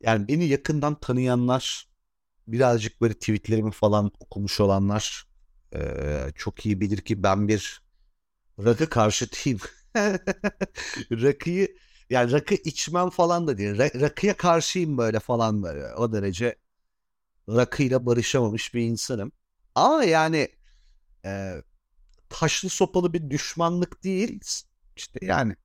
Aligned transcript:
Yani 0.00 0.28
beni 0.28 0.44
yakından 0.46 1.00
tanıyanlar 1.00 1.88
birazcık 2.48 3.00
böyle 3.00 3.14
tweetlerimi 3.14 3.72
falan 3.72 4.12
okumuş 4.20 4.60
olanlar 4.60 5.28
e, 5.76 5.80
çok 6.36 6.66
iyi 6.66 6.80
bilir 6.82 6.98
ki 6.98 7.22
ben 7.22 7.48
bir 7.48 7.82
rakı 8.64 8.88
karşıtıyım. 8.90 9.60
Rakıyı 11.12 11.76
yani 12.10 12.32
rakı 12.32 12.54
içmem 12.54 13.10
falan 13.10 13.46
da 13.46 13.58
değil. 13.58 13.70
Ra- 13.70 14.00
rakıya 14.00 14.36
karşıyım 14.36 14.98
böyle 14.98 15.20
falan 15.20 15.62
böyle. 15.62 15.94
O 15.94 16.12
derece 16.12 16.56
rakıyla 17.48 18.06
barışamamış 18.06 18.74
bir 18.74 18.80
insanım. 18.82 19.32
Ama 19.74 20.04
yani 20.04 20.48
e, 21.26 21.54
taşlı 22.30 22.68
sopalı 22.70 23.12
bir 23.12 23.30
düşmanlık 23.30 24.04
değil. 24.04 24.40
İşte 24.96 25.20
yani 25.26 25.56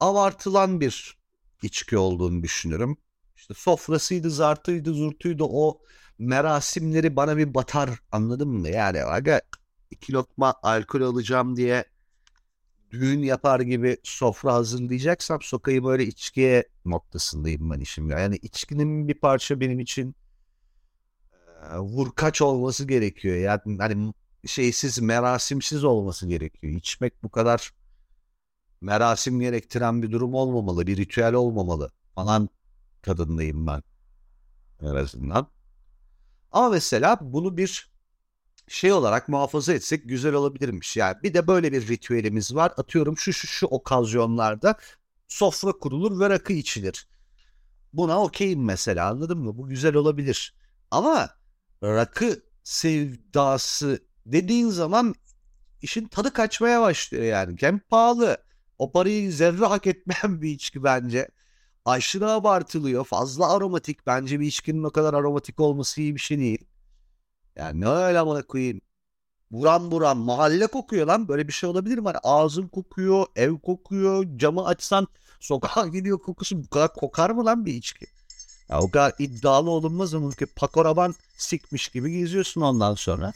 abartılan 0.00 0.80
bir 0.82 1.18
içki 1.62 1.98
olduğunu 1.98 2.42
düşünürüm. 2.42 2.98
İşte 3.36 3.54
sofrasıydı, 3.54 4.30
zartıydı, 4.30 4.94
zurtuydu 4.94 5.44
o 5.50 5.80
merasimleri 6.18 7.16
bana 7.16 7.36
bir 7.36 7.54
batar 7.54 7.90
anladın 8.12 8.48
mı? 8.48 8.68
Yani 8.68 9.04
aga 9.04 9.40
iki 9.90 10.12
lokma 10.12 10.54
alkol 10.62 11.00
alacağım 11.00 11.56
diye 11.56 11.84
düğün 12.90 13.22
yapar 13.22 13.60
gibi 13.60 13.96
sofra 14.02 14.54
hazırlayacaksam 14.54 15.42
sokayı 15.42 15.84
böyle 15.84 16.04
içkiye 16.06 16.68
noktasındayım 16.84 17.70
ben 17.70 17.80
işimde. 17.80 18.12
Yani 18.14 18.36
içkinin 18.36 19.08
bir 19.08 19.14
parça 19.14 19.60
benim 19.60 19.80
için 19.80 20.14
vurkaç 21.78 22.42
olması 22.42 22.88
gerekiyor. 22.88 23.36
Yani 23.36 23.60
hani 23.78 24.12
şeysiz, 24.46 24.98
merasimsiz 24.98 25.84
olması 25.84 26.28
gerekiyor. 26.28 26.72
İçmek 26.72 27.22
bu 27.22 27.30
kadar 27.30 27.74
merasim 28.80 29.40
gerektiren 29.40 30.02
bir 30.02 30.12
durum 30.12 30.34
olmamalı, 30.34 30.86
bir 30.86 30.96
ritüel 30.96 31.34
olmamalı 31.34 31.90
falan 32.14 32.48
kadındayım 33.04 33.66
ben 33.66 33.82
en 34.80 34.94
azından. 34.94 35.48
Ama 36.52 36.68
mesela 36.68 37.18
bunu 37.20 37.56
bir 37.56 37.94
şey 38.68 38.92
olarak 38.92 39.28
muhafaza 39.28 39.72
etsek 39.72 40.08
güzel 40.08 40.34
olabilirmiş. 40.34 40.96
Yani 40.96 41.16
bir 41.22 41.34
de 41.34 41.46
böyle 41.46 41.72
bir 41.72 41.88
ritüelimiz 41.88 42.54
var. 42.54 42.72
Atıyorum 42.76 43.18
şu 43.18 43.32
şu 43.32 43.46
şu 43.46 43.66
okazyonlarda 43.66 44.76
sofra 45.28 45.72
kurulur 45.72 46.20
ve 46.20 46.30
rakı 46.30 46.52
içilir. 46.52 47.08
Buna 47.92 48.22
okeyim 48.22 48.64
mesela 48.64 49.08
anladın 49.10 49.38
mı? 49.38 49.58
Bu 49.58 49.68
güzel 49.68 49.94
olabilir. 49.94 50.54
Ama 50.90 51.30
rakı 51.82 52.42
sevdası 52.64 53.98
dediğin 54.26 54.68
zaman 54.68 55.14
işin 55.82 56.08
tadı 56.08 56.32
kaçmaya 56.32 56.80
başlıyor 56.82 57.24
yani. 57.24 57.56
Hem 57.60 57.78
pahalı. 57.78 58.44
O 58.78 58.92
parayı 58.92 59.32
zerre 59.32 59.66
hak 59.66 59.86
etmeyen 59.86 60.42
bir 60.42 60.50
içki 60.50 60.84
bence. 60.84 61.28
Aşırı 61.84 62.30
abartılıyor. 62.30 63.04
Fazla 63.04 63.52
aromatik. 63.52 64.06
Bence 64.06 64.40
bir 64.40 64.46
içkinin 64.46 64.82
o 64.82 64.90
kadar 64.90 65.14
aromatik 65.14 65.60
olması 65.60 66.00
iyi 66.00 66.14
bir 66.14 66.20
şey 66.20 66.38
değil. 66.38 66.64
Yani 67.56 67.80
ne 67.80 67.88
öyle 67.88 68.26
bana 68.26 68.42
koyayım. 68.42 68.80
Buram 69.50 69.90
buram 69.90 70.18
mahalle 70.18 70.66
kokuyor 70.66 71.06
lan. 71.06 71.28
Böyle 71.28 71.48
bir 71.48 71.52
şey 71.52 71.70
olabilir 71.70 71.98
mi? 71.98 72.04
Hani 72.04 72.18
ağzın 72.22 72.68
kokuyor, 72.68 73.26
ev 73.36 73.58
kokuyor, 73.58 74.26
camı 74.38 74.66
açsan 74.66 75.08
sokağa 75.40 75.86
gidiyor 75.92 76.18
kokusu. 76.18 76.64
Bu 76.64 76.68
kadar 76.68 76.92
kokar 76.94 77.30
mı 77.30 77.44
lan 77.44 77.66
bir 77.66 77.74
içki? 77.74 78.06
Ya 78.68 78.80
o 78.80 78.90
kadar 78.90 79.12
iddialı 79.18 79.70
olunmaz 79.70 80.14
ama 80.14 80.30
ki 80.30 80.46
pakoraban 80.46 81.14
sikmiş 81.36 81.88
gibi 81.88 82.12
geziyorsun 82.12 82.60
ondan 82.60 82.94
sonra. 82.94 83.32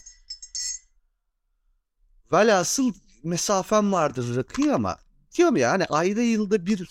Velhasıl 2.32 2.92
mesafem 3.24 3.92
vardır 3.92 4.36
rakıya 4.36 4.74
ama 4.74 4.96
diyorum 5.36 5.56
ya 5.56 5.70
hani 5.70 5.84
ayda 5.84 6.22
yılda 6.22 6.66
bir 6.66 6.90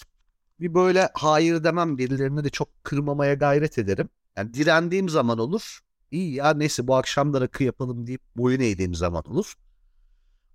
bir 0.60 0.74
böyle 0.74 1.10
hayır 1.14 1.64
demem 1.64 1.98
birilerine 1.98 2.44
de 2.44 2.50
çok 2.50 2.84
kırmamaya 2.84 3.34
gayret 3.34 3.78
ederim. 3.78 4.10
Yani 4.38 4.54
direndiğim 4.54 5.10
zaman 5.10 5.40
olur. 5.40 5.80
İyi 6.12 6.34
ya 6.34 6.54
neyse 6.54 6.88
bu 6.88 6.96
akşam 6.96 7.34
da 7.34 7.42
rakı 7.42 7.64
yapalım 7.64 8.08
deyip 8.08 8.22
boyun 8.38 8.60
eğdiğim 8.60 8.96
zaman 8.96 9.24
olur. 9.28 9.54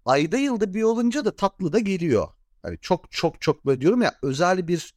Ayda 0.05 0.37
yılda 0.37 0.75
bir 0.75 0.83
olunca 0.83 1.25
da 1.25 1.37
tatlı 1.37 1.73
da 1.73 1.79
geliyor. 1.79 2.29
Hani 2.63 2.79
çok 2.81 3.13
çok 3.13 3.41
çok 3.41 3.67
böyle 3.67 3.81
diyorum 3.81 4.03
ya 4.03 4.15
özel 4.23 4.69
bir 4.69 4.95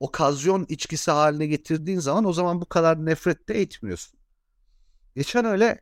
okazyon 0.00 0.66
içkisi 0.68 1.10
haline 1.10 1.46
getirdiğin 1.46 1.98
zaman 1.98 2.24
o 2.24 2.32
zaman 2.32 2.60
bu 2.60 2.66
kadar 2.66 3.06
nefret 3.06 3.48
de 3.48 3.60
etmiyorsun. 3.60 4.18
Geçen 5.16 5.44
öyle 5.44 5.80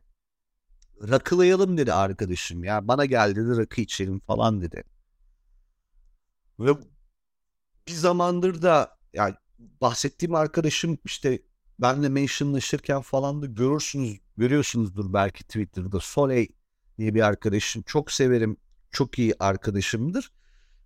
rakılayalım 1.09 1.77
dedi 1.77 1.93
arkadaşım 1.93 2.63
ya. 2.63 2.87
Bana 2.87 3.05
geldi 3.05 3.35
dedi 3.35 3.57
rakı 3.57 3.81
içelim 3.81 4.19
falan 4.19 4.61
dedi. 4.61 4.83
Ve 6.59 6.71
bir 7.87 7.93
zamandır 7.93 8.61
da 8.61 8.97
yani 9.13 9.35
bahsettiğim 9.59 10.35
arkadaşım 10.35 10.97
işte 11.05 11.41
benle 11.79 12.09
mentionlaşırken 12.09 13.01
falan 13.01 13.41
da 13.41 13.45
görürsünüz, 13.45 14.19
görüyorsunuzdur 14.37 15.13
belki 15.13 15.43
Twitter'da 15.43 15.99
Soley 15.99 16.49
diye 16.97 17.15
bir 17.15 17.21
arkadaşım. 17.21 17.81
Çok 17.81 18.11
severim, 18.11 18.57
çok 18.91 19.19
iyi 19.19 19.33
arkadaşımdır. 19.39 20.31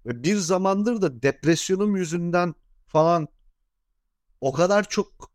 Ve 0.05 0.23
bir 0.23 0.35
zamandır 0.35 1.01
da 1.01 1.21
depresyonum 1.23 1.95
yüzünden 1.95 2.55
falan 2.87 3.27
o 4.41 4.53
kadar 4.53 4.89
çok 4.89 5.31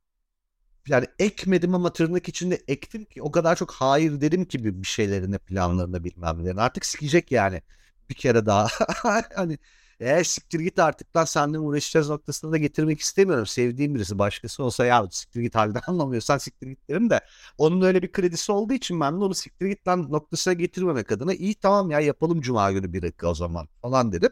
yani 0.89 1.07
ekmedim 1.19 1.75
ama 1.75 1.93
tırnak 1.93 2.29
içinde 2.29 2.63
ektim 2.69 3.05
ki 3.05 3.23
o 3.23 3.31
kadar 3.31 3.57
çok 3.57 3.73
hayır 3.73 4.21
dedim 4.21 4.45
ki 4.45 4.65
bir 4.65 4.87
şeylerine 4.87 5.39
planlarına 5.39 6.05
bilmem 6.05 6.45
ne. 6.45 6.61
Artık 6.63 6.87
sikecek 6.87 7.33
yani 7.33 7.63
bir 8.11 8.15
kere 8.15 8.47
daha. 8.47 8.69
hani 9.35 9.59
e 10.01 10.25
siktir 10.25 10.61
git 10.61 10.79
artık 10.79 11.17
lan 11.17 11.25
seninle 11.25 11.59
uğraşacağız 11.59 12.11
noktasına 12.11 12.53
da 12.53 12.57
getirmek 12.59 13.01
istemiyorum. 13.01 13.47
Sevdiğim 13.47 13.95
birisi 13.95 14.19
başkası 14.19 14.65
olsa 14.65 14.85
ya 14.87 15.07
siktir 15.11 15.41
git 15.41 15.55
halden 15.55 15.83
anlamıyorsan 15.87 16.39
siktir 16.39 16.67
git 16.67 16.89
derim 16.89 17.11
de 17.11 17.21
onun 17.59 17.83
öyle 17.83 18.03
bir 18.03 18.13
kredisi 18.13 18.53
olduğu 18.53 18.73
için 18.73 19.01
ben 19.01 19.21
de 19.21 19.25
onu 19.25 19.35
siktir 19.35 19.67
git 19.67 19.89
lan 19.89 20.13
noktasına 20.13 20.55
getirmemek 20.55 21.13
adına 21.13 21.35
iyi 21.35 21.55
tamam 21.55 21.91
ya 21.91 22.01
yapalım 22.01 22.41
cuma 22.41 22.73
günü 22.73 22.93
bir 22.93 23.03
dakika 23.03 23.29
o 23.29 23.35
zaman 23.35 23.69
falan 23.83 24.13
dedim. 24.13 24.31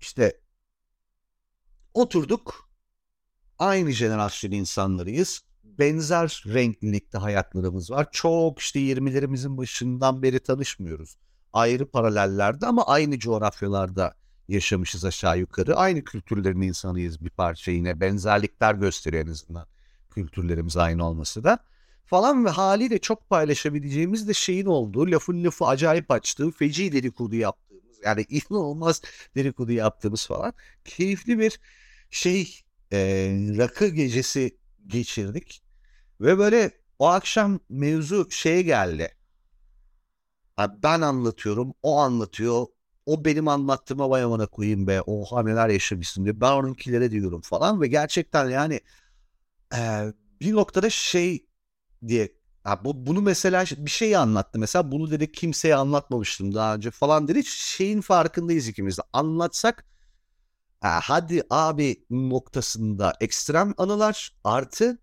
İşte 0.00 0.40
oturduk 1.94 2.70
aynı 3.58 3.90
jenerasyon 3.92 4.50
insanlarıyız. 4.50 5.42
Benzer 5.64 6.42
renklilikte 6.46 7.18
hayatlarımız 7.18 7.90
var. 7.90 8.08
Çok 8.12 8.58
işte 8.58 8.80
20'lerimizin 8.80 9.56
başından 9.56 10.22
beri 10.22 10.40
tanışmıyoruz 10.40 11.16
ayrı 11.52 11.90
paralellerde 11.90 12.66
ama 12.66 12.86
aynı 12.86 13.18
coğrafyalarda 13.18 14.14
yaşamışız 14.48 15.04
aşağı 15.04 15.38
yukarı. 15.38 15.76
Aynı 15.76 16.04
kültürlerin 16.04 16.60
insanıyız 16.60 17.24
bir 17.24 17.30
parça 17.30 17.70
yine. 17.70 18.00
Benzerlikler 18.00 18.74
gösteriyor 18.74 19.26
en 19.26 19.30
azından 19.30 19.66
kültürlerimiz 20.10 20.76
aynı 20.76 21.08
olması 21.08 21.44
da. 21.44 21.58
Falan 22.06 22.44
ve 22.44 22.50
haliyle 22.50 22.98
çok 22.98 23.30
paylaşabileceğimiz 23.30 24.28
de 24.28 24.34
şeyin 24.34 24.66
olduğu, 24.66 25.10
lafın 25.10 25.44
lafı 25.44 25.66
acayip 25.66 26.10
açtığı, 26.10 26.50
feci 26.50 26.92
dedikodu 26.92 27.36
yaptığımız, 27.36 27.96
yani 28.04 28.26
inanılmaz 28.28 29.02
dedikodu 29.34 29.72
yaptığımız 29.72 30.26
falan. 30.26 30.52
Keyifli 30.84 31.38
bir 31.38 31.60
şey, 32.10 32.60
e, 32.92 32.98
rakı 33.58 33.86
gecesi 33.86 34.56
geçirdik. 34.86 35.62
Ve 36.20 36.38
böyle 36.38 36.70
o 36.98 37.06
akşam 37.06 37.60
mevzu 37.68 38.30
şeye 38.30 38.62
geldi 38.62 39.17
ben 40.58 41.00
anlatıyorum, 41.00 41.74
o 41.82 41.98
anlatıyor. 41.98 42.66
O 43.06 43.24
benim 43.24 43.48
anlattığıma 43.48 44.10
vay 44.10 44.22
amına 44.22 44.46
koyayım 44.46 44.86
be. 44.86 45.02
Oha 45.02 45.42
neler 45.42 45.68
yaşamışsın 45.68 46.24
diyor. 46.24 46.40
Ben 46.40 46.52
onunkilere 46.52 47.10
diyorum 47.10 47.40
falan. 47.40 47.80
Ve 47.80 47.86
gerçekten 47.88 48.48
yani 48.48 48.80
e, 49.76 49.78
bir 50.40 50.52
noktada 50.52 50.90
şey 50.90 51.46
diye 52.08 52.32
ha, 52.64 52.84
bu, 52.84 53.06
bunu 53.06 53.22
mesela 53.22 53.64
bir 53.78 53.90
şey 53.90 54.16
anlattı. 54.16 54.58
Mesela 54.58 54.92
bunu 54.92 55.10
dedi 55.10 55.32
kimseye 55.32 55.76
anlatmamıştım 55.76 56.54
daha 56.54 56.74
önce 56.74 56.90
falan 56.90 57.28
dedi. 57.28 57.44
Şeyin 57.44 58.00
farkındayız 58.00 58.68
ikimiz 58.68 58.98
de. 58.98 59.02
Anlatsak 59.12 59.84
ha, 60.80 61.00
hadi 61.02 61.42
abi 61.50 62.04
noktasında 62.10 63.14
ekstrem 63.20 63.74
anılar 63.78 64.36
artı 64.44 64.98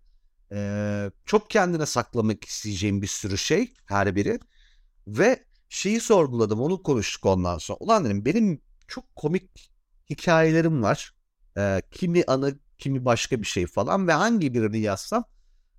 e, 0.52 1.10
çok 1.26 1.50
kendine 1.50 1.86
saklamak 1.86 2.44
isteyeceğim 2.44 3.02
bir 3.02 3.06
sürü 3.06 3.38
şey 3.38 3.74
her 3.86 4.16
biri. 4.16 4.40
Ve 5.06 5.44
şeyi 5.68 6.00
sorguladım 6.00 6.60
onu 6.60 6.82
konuştuk 6.82 7.26
ondan 7.26 7.58
sonra. 7.58 7.78
Ulan 7.80 8.04
dedim 8.04 8.24
benim 8.24 8.60
çok 8.88 9.16
komik 9.16 9.70
hikayelerim 10.10 10.82
var. 10.82 11.14
Ee, 11.58 11.82
kimi 11.90 12.24
anı 12.26 12.58
kimi 12.78 13.04
başka 13.04 13.40
bir 13.40 13.46
şey 13.46 13.66
falan 13.66 14.08
ve 14.08 14.12
hangi 14.12 14.54
birini 14.54 14.78
yazsam 14.78 15.24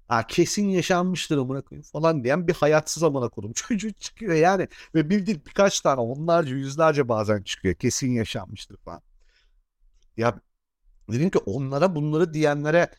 ha, 0.08 0.28
kesin 0.28 0.70
yaşanmıştır 0.70 1.38
amına 1.38 1.62
koyayım 1.62 1.84
falan 1.84 2.24
diyen 2.24 2.48
bir 2.48 2.54
hayatsız 2.54 3.04
amına 3.04 3.30
koydum. 3.30 3.54
Çocuk 3.56 4.02
çıkıyor 4.02 4.34
yani 4.34 4.68
ve 4.96 5.10
bildiğin 5.10 5.46
birkaç 5.46 5.82
tane 5.82 6.02
onlarca 6.02 6.56
yüzlerce 6.56 7.10
bazen 7.10 7.44
çıkıyor. 7.44 7.76
Kesin 7.76 8.12
yaşanmıştır 8.12 8.78
falan. 8.78 9.02
Ya 10.18 10.42
dedim 11.12 11.30
ki 11.30 11.40
onlara 11.40 11.96
bunları 11.96 12.34
diyenlere 12.34 12.90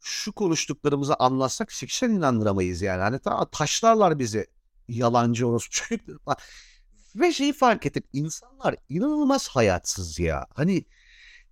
şu 0.00 0.32
konuştuklarımızı 0.32 1.14
anlatsak 1.14 1.70
şikşen 1.70 2.10
inandıramayız 2.10 2.82
yani. 2.82 3.02
Hani 3.02 3.18
ta, 3.18 3.50
taşlarlar 3.50 4.18
bizi 4.18 4.46
yalancı 4.88 5.48
orospu 5.48 5.94
Ve 7.16 7.32
şeyi 7.32 7.52
fark 7.52 7.86
ettim. 7.86 8.02
insanlar 8.12 8.76
inanılmaz 8.88 9.48
hayatsız 9.48 10.18
ya. 10.18 10.46
Hani 10.54 10.84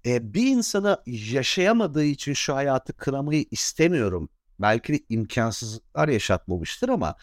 E, 0.06 0.34
bir 0.34 0.46
insana 0.46 1.02
yaşayamadığı 1.06 2.04
için 2.04 2.32
şu 2.32 2.54
hayatı 2.56 2.92
kıramayı 2.92 3.46
istemiyorum. 3.50 4.28
Belki 4.60 4.92
de 4.92 5.00
imkansızlıklar 5.08 6.08
yaşatmamıştır 6.08 6.88
ama 6.88 7.16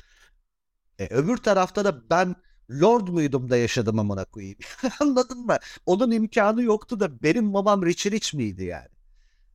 e, 0.99 1.07
öbür 1.07 1.37
tarafta 1.37 1.85
da 1.85 2.09
ben 2.09 2.35
Lord 2.71 3.07
muydum 3.07 3.49
da 3.49 3.57
yaşadım 3.57 3.99
amına 3.99 4.25
koyayım. 4.25 4.57
Anladın 5.01 5.45
mı? 5.45 5.57
Onun 5.85 6.11
imkanı 6.11 6.63
yoktu 6.63 6.99
da 6.99 7.23
benim 7.23 7.53
babam 7.53 7.85
Richard 7.85 8.13
Rich 8.13 8.33
miydi 8.33 8.63
yani? 8.63 8.87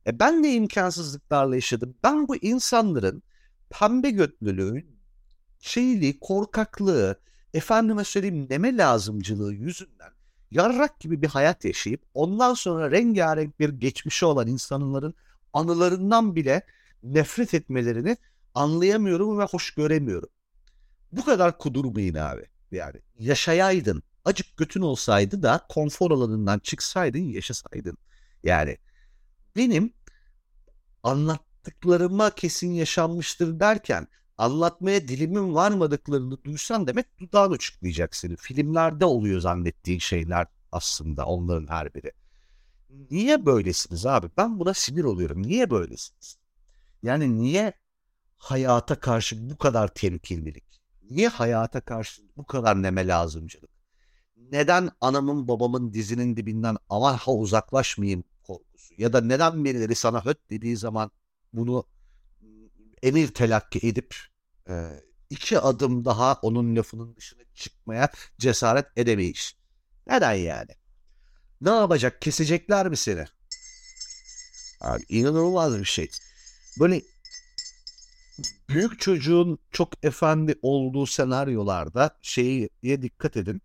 E 0.07 0.19
ben 0.19 0.43
ne 0.43 0.53
imkansızlıklarla 0.55 1.55
yaşadım? 1.55 1.97
Ben 2.03 2.27
bu 2.27 2.35
insanların 2.35 3.23
pembe 3.69 4.09
götlülüğü, 4.11 4.87
şeyliği, 5.59 6.19
korkaklığı, 6.19 7.19
efendime 7.53 8.03
söyleyeyim 8.03 8.47
neme 8.49 8.77
lazımcılığı 8.77 9.53
yüzünden 9.53 10.11
yarrak 10.51 10.99
gibi 10.99 11.21
bir 11.21 11.27
hayat 11.27 11.65
yaşayıp 11.65 12.01
ondan 12.13 12.53
sonra 12.53 12.91
rengarenk 12.91 13.59
bir 13.59 13.69
geçmişi 13.69 14.25
olan 14.25 14.47
insanların 14.47 15.13
anılarından 15.53 16.35
bile 16.35 16.65
nefret 17.03 17.53
etmelerini 17.53 18.17
anlayamıyorum 18.55 19.39
ve 19.39 19.43
hoş 19.43 19.71
göremiyorum. 19.71 20.29
Bu 21.11 21.25
kadar 21.25 21.57
kudurmayın 21.57 22.15
abi. 22.15 22.45
Yani 22.71 23.01
yaşayaydın. 23.19 24.03
Acık 24.25 24.57
götün 24.57 24.81
olsaydı 24.81 25.43
da 25.43 25.65
konfor 25.69 26.11
alanından 26.11 26.59
çıksaydın 26.59 27.19
yaşasaydın. 27.19 27.97
Yani 28.43 28.77
benim 29.55 29.93
anlattıklarıma 31.03 32.29
kesin 32.29 32.71
yaşanmıştır 32.71 33.59
derken 33.59 34.07
anlatmaya 34.37 35.07
dilimin 35.07 35.53
varmadıklarını 35.55 36.43
duysan 36.43 36.87
demek 36.87 37.19
dudağın 37.19 37.51
uçuklayacak 37.51 38.15
seni. 38.15 38.35
Filmlerde 38.35 39.05
oluyor 39.05 39.39
zannettiğin 39.41 39.99
şeyler 39.99 40.47
aslında 40.71 41.25
onların 41.25 41.67
her 41.67 41.93
biri. 41.93 42.11
Niye 43.11 43.45
böylesiniz 43.45 44.05
abi? 44.05 44.29
Ben 44.37 44.59
buna 44.59 44.73
sinir 44.73 45.03
oluyorum. 45.03 45.43
Niye 45.43 45.69
böylesiniz? 45.69 46.37
Yani 47.03 47.37
niye 47.41 47.73
hayata 48.37 48.99
karşı 48.99 49.49
bu 49.49 49.57
kadar 49.57 49.87
temkinlilik? 49.87 50.81
Niye 51.09 51.27
hayata 51.27 51.81
karşı 51.81 52.21
bu 52.37 52.45
kadar 52.45 52.83
neme 52.83 53.07
lazımcılık? 53.07 53.69
Neden 54.51 54.89
anamın 55.01 55.47
babamın 55.47 55.93
dizinin 55.93 56.37
dibinden 56.37 56.77
aman 56.89 57.19
uzaklaşmayayım 57.27 58.23
korkusu? 58.43 58.93
Ya 58.97 59.13
da 59.13 59.21
neden 59.21 59.65
birileri 59.65 59.95
sana 59.95 60.25
höt 60.25 60.49
dediği 60.49 60.77
zaman 60.77 61.11
bunu 61.53 61.85
emir 63.03 63.27
telakki 63.27 63.87
edip 63.87 64.15
e, 64.69 64.89
iki 65.29 65.59
adım 65.59 66.05
daha 66.05 66.33
onun 66.33 66.75
lafının 66.75 67.15
dışına 67.15 67.41
çıkmaya 67.55 68.09
cesaret 68.37 68.85
edemeyiş. 68.95 69.57
Neden 70.07 70.33
yani? 70.33 70.71
Ne 71.61 71.69
yapacak? 71.69 72.21
Kesecekler 72.21 72.87
mi 72.89 72.97
seni? 72.97 73.25
Abi 74.81 75.03
inanılmaz 75.09 75.79
bir 75.79 75.85
şey. 75.85 76.09
Böyle 76.79 77.01
büyük 78.69 78.99
çocuğun 78.99 79.59
çok 79.71 80.05
efendi 80.05 80.59
olduğu 80.61 81.05
senaryolarda 81.05 82.17
şeye 82.21 82.69
dikkat 83.01 83.37
edin. 83.37 83.61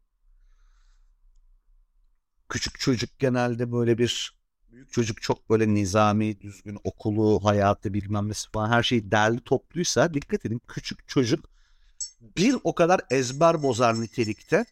Küçük 2.49 2.81
çocuk 2.81 3.19
genelde 3.19 3.73
böyle 3.73 3.99
bir 3.99 4.42
büyük 4.73 4.93
çocuk 4.93 5.23
çok 5.23 5.51
böyle 5.51 5.75
nizami, 5.75 6.41
düzgün 6.41 6.79
okulu, 6.85 7.45
hayatı 7.45 7.95
bilmem 7.95 8.29
nesi 8.29 8.51
falan 8.51 8.71
her 8.71 8.83
şeyi 8.83 9.11
derli 9.11 9.41
topluysa 9.41 10.15
dikkat 10.15 10.47
edin 10.47 10.63
küçük 10.69 11.09
çocuk 11.09 11.45
bir 12.37 12.57
o 12.65 12.75
kadar 12.75 13.01
ezber 13.11 13.63
bozar 13.63 14.01
nitelikte 14.01 14.65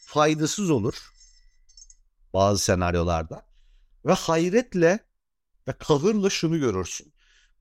faydasız 0.00 0.70
olur 0.70 1.12
bazı 2.34 2.64
senaryolarda 2.64 3.46
ve 4.06 4.12
hayretle 4.12 4.98
ve 5.68 5.72
kahırla 5.72 6.30
şunu 6.30 6.58
görürsün. 6.58 7.12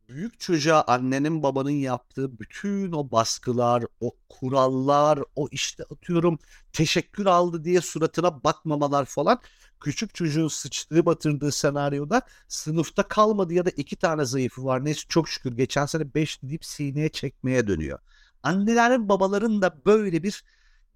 Büyük 0.10 0.40
çocuğa 0.40 0.84
annenin 0.88 1.44
babanın 1.44 1.70
yaptığı 1.70 2.40
bütün 2.40 2.92
o 2.92 3.12
baskılar, 3.12 3.84
o 4.02 4.12
kurallar, 4.30 5.20
o 5.36 5.48
işte 5.52 5.84
atıyorum 5.84 6.40
teşekkür 6.74 7.26
aldı 7.26 7.64
diye 7.64 7.82
suratına 7.82 8.44
bakmamalar 8.44 9.06
falan 9.06 9.40
küçük 9.80 10.16
çocuğun 10.16 10.48
sıçtığı 10.48 11.06
batırdığı 11.06 11.52
senaryoda 11.52 12.22
sınıfta 12.48 13.04
kalmadı 13.04 13.54
ya 13.54 13.66
da 13.66 13.70
iki 13.70 13.96
tane 13.96 14.26
zayıfı 14.26 14.66
var. 14.66 14.86
Neyse 14.86 15.02
çok 15.10 15.30
şükür 15.30 15.58
geçen 15.58 15.86
sene 15.86 16.14
beş 16.14 16.44
deyip 16.44 16.66
sineye 16.66 17.10
çekmeye 17.10 17.68
dönüyor. 17.68 18.00
Annelerin 18.44 19.10
babaların 19.10 19.62
da 19.62 19.82
böyle 19.86 20.24
bir 20.24 20.44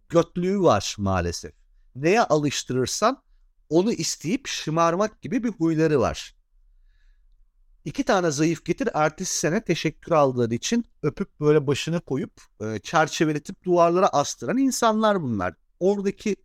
götlüğü 0.10 0.62
var 0.62 0.96
maalesef. 1.00 1.54
Neye 1.96 2.22
alıştırırsan 2.22 3.24
onu 3.70 3.94
isteyip 3.94 4.48
şımarmak 4.48 5.22
gibi 5.22 5.44
bir 5.44 5.50
huyları 5.50 6.00
var. 6.00 6.36
İki 7.86 8.04
tane 8.04 8.32
zayıf 8.32 8.66
getir 8.66 8.90
ertesi 8.94 9.40
sene 9.40 9.64
teşekkür 9.64 10.12
aldığı 10.12 10.54
için 10.54 10.86
öpüp 11.04 11.40
böyle 11.40 11.68
başına 11.68 12.00
koyup 12.00 12.42
e, 12.62 12.80
çerçeveletip 12.80 13.64
duvarlara 13.64 14.08
astıran 14.08 14.58
insanlar 14.58 15.22
bunlar. 15.22 15.54
Oradaki 15.80 16.36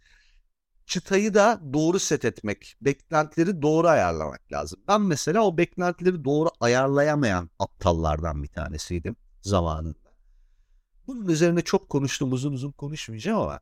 çıtayı 0.87 1.35
da 1.35 1.61
doğru 1.73 1.99
set 1.99 2.25
etmek, 2.25 2.77
beklentileri 2.81 3.63
doğru 3.63 3.89
ayarlamak 3.89 4.53
lazım. 4.53 4.81
Ben 4.89 5.01
mesela 5.01 5.41
o 5.43 5.59
beklentileri 5.59 6.25
doğru 6.25 6.49
ayarlayamayan 6.61 7.51
aptallardan 7.59 8.43
bir 8.43 8.49
tanesiydim 8.49 9.17
zamanında. 9.43 10.07
Bunun 11.07 11.29
üzerine 11.29 11.63
çok 11.63 11.89
konuştum 11.89 12.33
uzun 12.33 12.53
uzun 12.53 12.73
konuşmayacağım 12.73 13.41
ama 13.41 13.61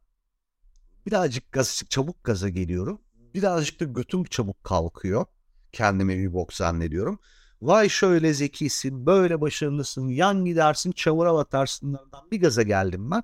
birazcık 1.06 1.52
gaz, 1.52 1.82
çabuk 1.88 2.24
gaza 2.24 2.48
geliyorum. 2.48 3.00
Birazcık 3.34 3.80
da 3.80 3.84
götüm 3.84 4.24
çabuk 4.24 4.64
kalkıyor. 4.64 5.26
Kendime 5.72 6.18
bir 6.18 6.32
bok 6.34 6.52
zannediyorum. 6.52 7.18
Vay 7.62 7.88
şöyle 7.88 8.34
zekisin, 8.34 9.06
böyle 9.06 9.40
başarılısın, 9.40 10.08
yan 10.08 10.44
gidersin, 10.44 10.92
çamura 10.92 11.34
batarsınlardan 11.34 12.30
bir 12.30 12.40
gaza 12.40 12.62
geldim 12.62 13.10
ben. 13.10 13.22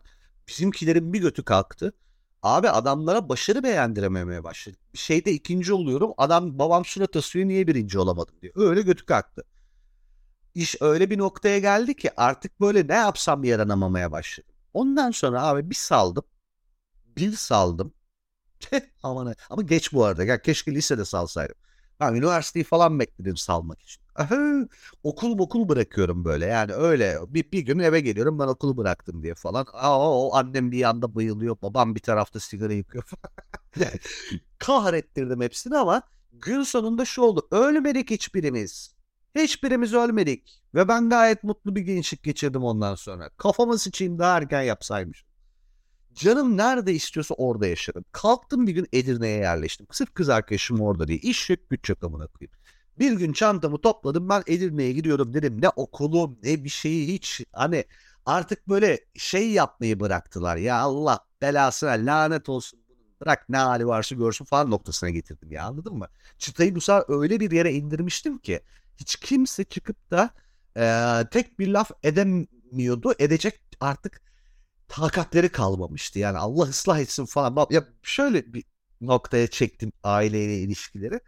Bizimkilerin 0.48 1.12
bir 1.12 1.20
götü 1.20 1.44
kalktı. 1.44 1.92
Abi 2.42 2.68
adamlara 2.70 3.28
başarı 3.28 3.62
beğendirememeye 3.62 4.44
başladı. 4.44 4.76
Şeyde 4.94 5.32
ikinci 5.32 5.72
oluyorum. 5.72 6.12
Adam 6.18 6.58
babam 6.58 6.84
surat 6.84 7.16
asıyor 7.16 7.48
niye 7.48 7.66
birinci 7.66 7.98
olamadım 7.98 8.34
diyor. 8.42 8.54
Öyle 8.56 8.82
götü 8.82 9.06
kalktı. 9.06 9.44
İş 10.54 10.76
öyle 10.82 11.10
bir 11.10 11.18
noktaya 11.18 11.58
geldi 11.58 11.96
ki 11.96 12.10
artık 12.16 12.60
böyle 12.60 12.88
ne 12.88 12.94
yapsam 12.94 13.44
yaranamamaya 13.44 14.12
başladım. 14.12 14.50
Ondan 14.74 15.10
sonra 15.10 15.42
abi 15.42 15.70
bir 15.70 15.74
saldım. 15.74 16.24
Bir 17.16 17.32
saldım. 17.32 17.94
Aman 19.02 19.34
ama 19.50 19.62
geç 19.62 19.92
bu 19.92 20.04
arada. 20.04 20.24
Ya 20.24 20.42
keşke 20.42 20.74
lisede 20.74 21.04
salsaydım. 21.04 21.56
Ben 22.00 22.14
üniversiteyi 22.14 22.64
falan 22.64 22.98
bekledim 23.00 23.36
salmak 23.36 23.82
için. 23.82 24.02
Aha, 24.16 24.36
okul 25.02 25.38
okul 25.38 25.68
bırakıyorum 25.68 26.24
böyle 26.24 26.46
yani 26.46 26.72
öyle 26.72 27.18
bir, 27.28 27.52
bir 27.52 27.60
gün 27.60 27.78
eve 27.78 28.00
geliyorum 28.00 28.38
ben 28.38 28.46
okulu 28.46 28.76
bıraktım 28.76 29.22
diye 29.22 29.34
falan. 29.34 29.66
Aa, 29.72 30.10
o 30.10 30.34
annem 30.34 30.72
bir 30.72 30.78
yanda 30.78 31.14
bayılıyor 31.14 31.56
babam 31.62 31.94
bir 31.94 32.00
tarafta 32.00 32.40
sigara 32.40 32.72
yıkıyor 32.72 33.04
falan. 33.04 33.32
Kahrettirdim 34.58 35.40
hepsini 35.40 35.78
ama 35.78 36.02
gün 36.32 36.62
sonunda 36.62 37.04
şu 37.04 37.22
oldu 37.22 37.48
ölmedik 37.50 38.10
hiçbirimiz. 38.10 38.94
Hiçbirimiz 39.36 39.94
ölmedik 39.94 40.62
ve 40.74 40.88
ben 40.88 41.10
gayet 41.10 41.44
mutlu 41.44 41.76
bir 41.76 41.80
gençlik 41.82 42.22
geçirdim 42.22 42.64
ondan 42.64 42.94
sonra. 42.94 43.30
Kafamı 43.36 43.78
sıçayım 43.78 44.18
daha 44.18 44.38
erken 44.38 44.62
yapsaymışım. 44.62 45.29
Canım 46.14 46.56
nerede 46.56 46.92
istiyorsa 46.94 47.34
orada 47.34 47.66
yaşarım. 47.66 48.04
Kalktım 48.12 48.66
bir 48.66 48.72
gün 48.72 48.86
Edirne'ye 48.92 49.36
yerleştim. 49.36 49.86
Sırf 49.92 50.14
kız 50.14 50.28
arkadaşım 50.28 50.80
orada 50.80 51.08
diye. 51.08 51.18
İş 51.18 51.50
yok 51.50 51.58
güç 51.70 51.88
yok 51.88 52.04
amına 52.04 52.26
koyayım. 52.26 52.52
Bir 52.98 53.12
gün 53.12 53.32
çantamı 53.32 53.80
topladım 53.80 54.28
ben 54.28 54.42
Edirne'ye 54.46 54.92
gidiyorum 54.92 55.34
dedim. 55.34 55.62
Ne 55.62 55.68
okulum 55.68 56.38
ne 56.42 56.64
bir 56.64 56.68
şeyi 56.68 57.14
hiç 57.14 57.40
hani 57.52 57.84
artık 58.26 58.68
böyle 58.68 59.00
şey 59.14 59.50
yapmayı 59.50 60.00
bıraktılar. 60.00 60.56
Ya 60.56 60.78
Allah 60.78 61.20
belasına 61.42 61.90
lanet 61.90 62.48
olsun 62.48 62.80
bırak 63.20 63.48
ne 63.48 63.56
hali 63.56 63.86
varsa 63.86 64.14
görsün 64.14 64.44
falan 64.44 64.70
noktasına 64.70 65.10
getirdim 65.10 65.52
ya 65.52 65.64
anladın 65.64 65.96
mı? 65.96 66.08
Çıtayı 66.38 66.74
bu 66.74 66.80
sefer 66.80 67.04
öyle 67.08 67.40
bir 67.40 67.50
yere 67.50 67.72
indirmiştim 67.72 68.38
ki 68.38 68.60
hiç 68.96 69.16
kimse 69.16 69.64
çıkıp 69.64 70.10
da 70.10 70.30
e, 70.76 70.84
tek 71.30 71.58
bir 71.58 71.68
laf 71.68 71.90
edemiyordu. 72.02 73.12
Edecek 73.18 73.60
artık 73.80 74.29
takatleri 74.90 75.48
kalmamıştı. 75.52 76.18
Yani 76.18 76.38
Allah 76.38 76.62
ıslah 76.64 77.00
etsin 77.00 77.24
falan. 77.24 77.66
Ya 77.70 77.84
şöyle 78.02 78.52
bir 78.54 78.64
noktaya 79.00 79.46
çektim 79.46 79.92
aileyle 80.04 80.58
ilişkileri. 80.58 81.20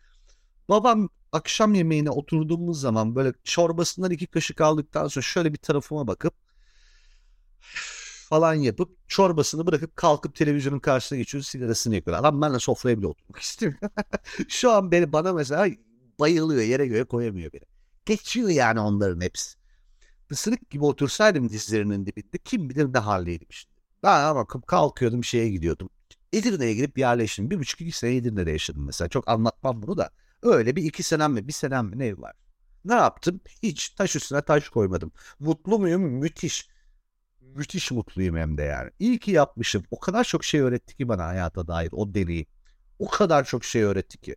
Babam 0.68 1.08
akşam 1.32 1.74
yemeğine 1.74 2.10
oturduğumuz 2.10 2.80
zaman 2.80 3.14
böyle 3.14 3.32
çorbasından 3.44 4.10
iki 4.10 4.26
kaşık 4.26 4.60
aldıktan 4.60 5.08
sonra 5.08 5.22
şöyle 5.22 5.52
bir 5.52 5.58
tarafıma 5.58 6.06
bakıp 6.06 6.34
falan 8.28 8.54
yapıp 8.54 9.08
çorbasını 9.08 9.66
bırakıp 9.66 9.96
kalkıp 9.96 10.34
televizyonun 10.34 10.78
karşısına 10.78 11.18
geçiyor 11.18 11.44
sigarasını 11.44 11.94
yakıyor. 11.94 12.18
Adam 12.18 12.42
benimle 12.42 12.58
sofraya 12.58 12.98
bile 12.98 13.06
oturmak 13.06 13.42
istemiyor. 13.42 13.80
Şu 14.48 14.70
an 14.70 14.92
beni 14.92 15.12
bana 15.12 15.32
mesela 15.32 15.68
bayılıyor 16.20 16.62
yere 16.62 16.86
göre 16.86 17.04
koyamıyor 17.04 17.52
beni. 17.52 17.62
Geçiyor 18.06 18.48
yani 18.48 18.80
onların 18.80 19.20
hepsi. 19.20 19.61
Isırık 20.32 20.70
gibi 20.70 20.84
otursaydım 20.84 21.48
dizlerinin 21.48 22.06
dibinde 22.06 22.38
kim 22.44 22.70
bilir 22.70 22.92
ne 22.92 22.98
haldeydim 22.98 23.46
şimdi. 23.50 23.74
Ben 24.02 24.34
bakıp 24.34 24.66
kalkıyordum 24.66 25.24
şeye 25.24 25.48
gidiyordum. 25.48 25.90
Edirne'ye 26.32 26.74
gidip 26.74 26.98
yerleştim. 26.98 27.50
Bir 27.50 27.58
buçuk 27.58 27.80
iki 27.80 27.92
sene 27.92 28.16
Edirne'de 28.16 28.50
yaşadım 28.50 28.86
mesela. 28.86 29.08
Çok 29.08 29.28
anlatmam 29.28 29.82
bunu 29.82 29.96
da. 29.96 30.10
Öyle 30.42 30.76
bir 30.76 30.84
iki 30.84 31.02
senem 31.02 31.32
mi 31.32 31.48
bir 31.48 31.52
senem 31.52 31.86
mi 31.86 31.98
ne 31.98 32.18
var? 32.18 32.32
Ne 32.84 32.94
yaptım? 32.94 33.40
Hiç 33.62 33.88
taş 33.90 34.16
üstüne 34.16 34.42
taş 34.42 34.68
koymadım. 34.68 35.12
Mutlu 35.38 35.78
muyum? 35.78 36.02
Müthiş. 36.02 36.68
Müthiş 37.40 37.90
mutluyum 37.90 38.36
hem 38.36 38.58
de 38.58 38.62
yani. 38.62 38.90
İyi 38.98 39.18
ki 39.18 39.30
yapmışım. 39.30 39.84
O 39.90 40.00
kadar 40.00 40.24
çok 40.24 40.44
şey 40.44 40.60
öğretti 40.60 40.96
ki 40.96 41.08
bana 41.08 41.26
hayata 41.26 41.66
dair 41.68 41.88
o 41.92 42.14
deneyim. 42.14 42.46
O 42.98 43.08
kadar 43.08 43.44
çok 43.44 43.64
şey 43.64 43.82
öğretti 43.82 44.18
ki. 44.18 44.36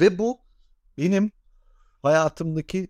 Ve 0.00 0.18
bu 0.18 0.40
benim 0.98 1.32
hayatımdaki 2.04 2.88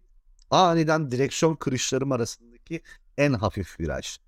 aniden 0.51 1.11
direksiyon 1.11 1.57
kırışlarım 1.57 2.13
arasındaki 2.13 2.83
en 3.17 3.33
hafif 3.33 3.81
viraj. 3.81 4.19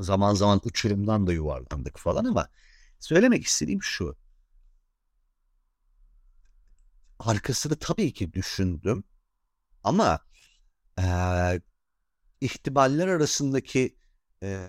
Zaman 0.00 0.34
zaman 0.34 0.60
uçurumdan 0.64 1.26
da 1.26 1.32
yuvarlandık 1.32 1.98
falan 1.98 2.24
ama 2.24 2.48
söylemek 2.98 3.44
istediğim 3.44 3.82
şu. 3.82 4.16
Arkasını 7.18 7.76
tabii 7.76 8.12
ki 8.12 8.32
düşündüm 8.32 9.04
ama 9.84 10.20
e, 10.98 11.04
ihtimaller 12.40 13.08
arasındaki 13.08 13.96
e, 14.42 14.68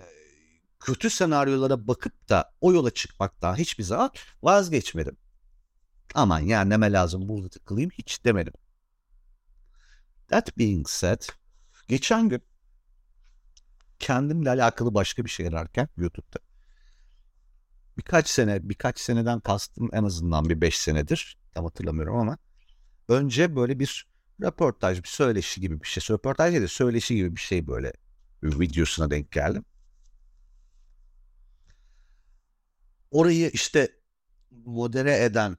kötü 0.80 1.10
senaryolara 1.10 1.88
bakıp 1.88 2.28
da 2.28 2.54
o 2.60 2.72
yola 2.72 2.90
çıkmaktan 2.90 3.56
hiçbir 3.56 3.84
zaman 3.84 4.10
vazgeçmedim. 4.42 5.16
Aman 6.14 6.40
ya 6.40 6.60
neme 6.64 6.92
lazım 6.92 7.28
burada 7.28 7.48
tıkılayım 7.48 7.90
hiç 7.90 8.24
demedim. 8.24 8.52
That 10.28 10.58
being 10.58 10.88
said, 10.88 11.22
geçen 11.88 12.28
gün 12.28 12.42
kendimle 13.98 14.50
alakalı 14.50 14.94
başka 14.94 15.24
bir 15.24 15.30
şey 15.30 15.46
ararken 15.46 15.88
YouTube'da 15.96 16.38
birkaç 17.96 18.28
sene, 18.28 18.68
birkaç 18.68 19.00
seneden 19.00 19.40
kastım 19.40 19.90
en 19.92 20.04
azından 20.04 20.48
bir 20.48 20.60
beş 20.60 20.78
senedir 20.78 21.38
tam 21.54 21.64
hatırlamıyorum 21.64 22.16
ama 22.16 22.38
önce 23.08 23.56
böyle 23.56 23.78
bir 23.78 24.06
röportaj, 24.42 25.02
bir 25.02 25.08
söyleşi 25.08 25.60
gibi 25.60 25.80
bir 25.82 25.86
şey. 25.86 26.16
Röportaj 26.16 26.52
değil 26.52 26.62
de 26.62 26.68
söyleşi 26.68 27.16
gibi 27.16 27.36
bir 27.36 27.40
şey 27.40 27.66
böyle 27.66 27.92
videosuna 28.42 29.10
denk 29.10 29.32
geldim. 29.32 29.64
Orayı 33.10 33.50
işte 33.50 33.92
modere 34.50 35.24
eden 35.24 35.56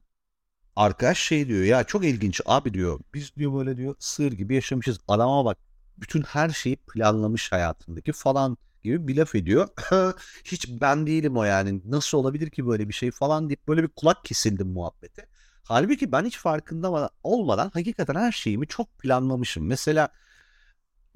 arkadaş 0.75 1.19
şey 1.19 1.47
diyor 1.47 1.63
ya 1.63 1.83
çok 1.83 2.05
ilginç 2.05 2.41
abi 2.45 2.73
diyor. 2.73 2.99
Biz 3.13 3.35
diyor 3.35 3.53
böyle 3.53 3.77
diyor 3.77 3.95
sığır 3.99 4.31
gibi 4.31 4.55
yaşamışız. 4.55 4.99
Adama 5.07 5.45
bak 5.45 5.57
bütün 5.97 6.21
her 6.21 6.49
şeyi 6.49 6.75
planlamış 6.75 7.51
hayatındaki 7.51 8.11
falan 8.11 8.57
gibi 8.83 9.07
bir 9.07 9.17
laf 9.17 9.35
ediyor. 9.35 9.67
Hiç 10.45 10.69
ben 10.81 11.07
değilim 11.07 11.37
o 11.37 11.43
yani. 11.43 11.81
Nasıl 11.85 12.17
olabilir 12.17 12.49
ki 12.49 12.67
böyle 12.67 12.89
bir 12.89 12.93
şey 12.93 13.11
falan 13.11 13.49
deyip 13.49 13.67
böyle 13.67 13.83
bir 13.83 13.87
kulak 13.87 14.25
kesildim 14.25 14.67
muhabbete. 14.67 15.27
Halbuki 15.63 16.11
ben 16.11 16.25
hiç 16.25 16.37
farkında 16.37 17.09
olmadan 17.23 17.69
hakikaten 17.73 18.15
her 18.15 18.31
şeyimi 18.31 18.67
çok 18.67 18.99
planlamışım. 18.99 19.65
Mesela 19.67 20.09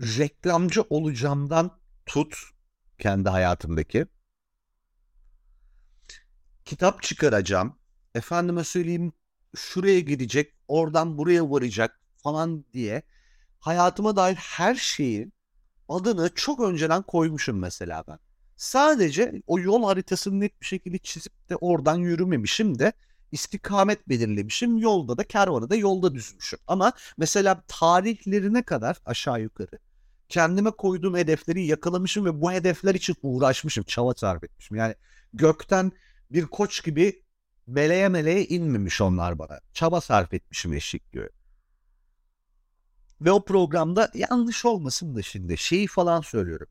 reklamcı 0.02 0.82
olacağımdan 0.90 1.72
tut 2.06 2.36
kendi 3.00 3.30
hayatımdaki. 3.30 4.06
Kitap 6.66 7.04
çıkaracağım. 7.04 7.76
Efendime 8.16 8.64
söyleyeyim 8.64 9.14
şuraya 9.56 10.00
gidecek, 10.00 10.54
oradan 10.68 11.18
buraya 11.18 11.52
varacak 11.52 12.00
falan 12.18 12.66
diye 12.74 13.02
hayatıma 13.60 14.16
dair 14.16 14.36
her 14.36 14.76
şeyi 14.76 15.32
adını 15.90 16.30
çok 16.36 16.60
önceden 16.60 17.02
koymuşum 17.04 17.60
mesela 17.60 18.04
ben. 18.08 18.20
Sadece 18.56 19.42
o 19.48 19.60
yol 19.60 19.84
haritasını 19.84 20.40
net 20.40 20.62
bir 20.62 20.66
şekilde 20.66 20.98
çizip 20.98 21.50
de 21.50 21.56
oradan 21.56 21.98
yürümemişim 21.98 22.80
de 22.80 22.94
istikamet 23.32 24.10
belirlemişim. 24.10 24.78
Yolda 24.78 25.18
da 25.18 25.24
kervanı 25.24 25.70
da 25.70 25.76
yolda 25.76 26.16
düzmüşüm. 26.16 26.60
Ama 26.68 26.94
mesela 27.18 27.64
tarihlerine 27.68 28.64
kadar 28.64 28.98
aşağı 29.06 29.42
yukarı 29.42 29.80
kendime 30.30 30.72
koyduğum 30.72 31.16
hedefleri 31.16 31.66
yakalamışım 31.66 32.26
ve 32.26 32.42
bu 32.42 32.52
hedefler 32.52 32.96
için 32.96 33.16
uğraşmışım. 33.22 33.84
Çaba 33.84 34.14
sarf 34.14 34.44
etmişim. 34.44 34.78
Yani 34.78 34.96
gökten 35.34 35.92
bir 36.32 36.46
koç 36.46 36.84
gibi 36.84 37.24
meleğe 37.68 38.10
meleğe 38.10 38.46
inmemiş 38.46 39.02
onlar 39.02 39.40
bana. 39.40 39.60
Çaba 39.74 40.02
sarf 40.02 40.34
etmişim 40.34 40.80
diyor. 41.14 41.30
Ve 43.22 43.32
o 43.32 43.46
programda 43.46 44.12
yanlış 44.14 44.66
olmasın 44.66 45.16
da 45.16 45.22
şimdi 45.22 45.58
şeyi 45.58 45.88
falan 45.88 46.22
söylüyorum. 46.22 46.68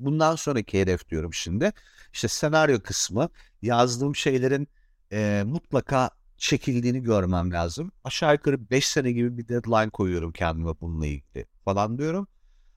Bundan 0.00 0.36
sonraki 0.36 0.80
hedef 0.80 1.08
diyorum 1.08 1.34
şimdi. 1.34 1.72
İşte 2.12 2.28
senaryo 2.28 2.80
kısmı 2.82 3.28
yazdığım 3.62 4.16
şeylerin 4.16 4.68
e, 5.12 5.42
mutlaka 5.46 6.10
çekildiğini 6.36 7.02
görmem 7.02 7.52
lazım. 7.52 7.92
Aşağı 8.04 8.32
yukarı 8.32 8.70
5 8.70 8.86
sene 8.88 9.12
gibi 9.12 9.38
bir 9.38 9.48
deadline 9.48 9.90
koyuyorum 9.90 10.32
kendime 10.32 10.80
bununla 10.80 11.06
ilgili 11.06 11.46
falan 11.64 11.98
diyorum. 11.98 12.28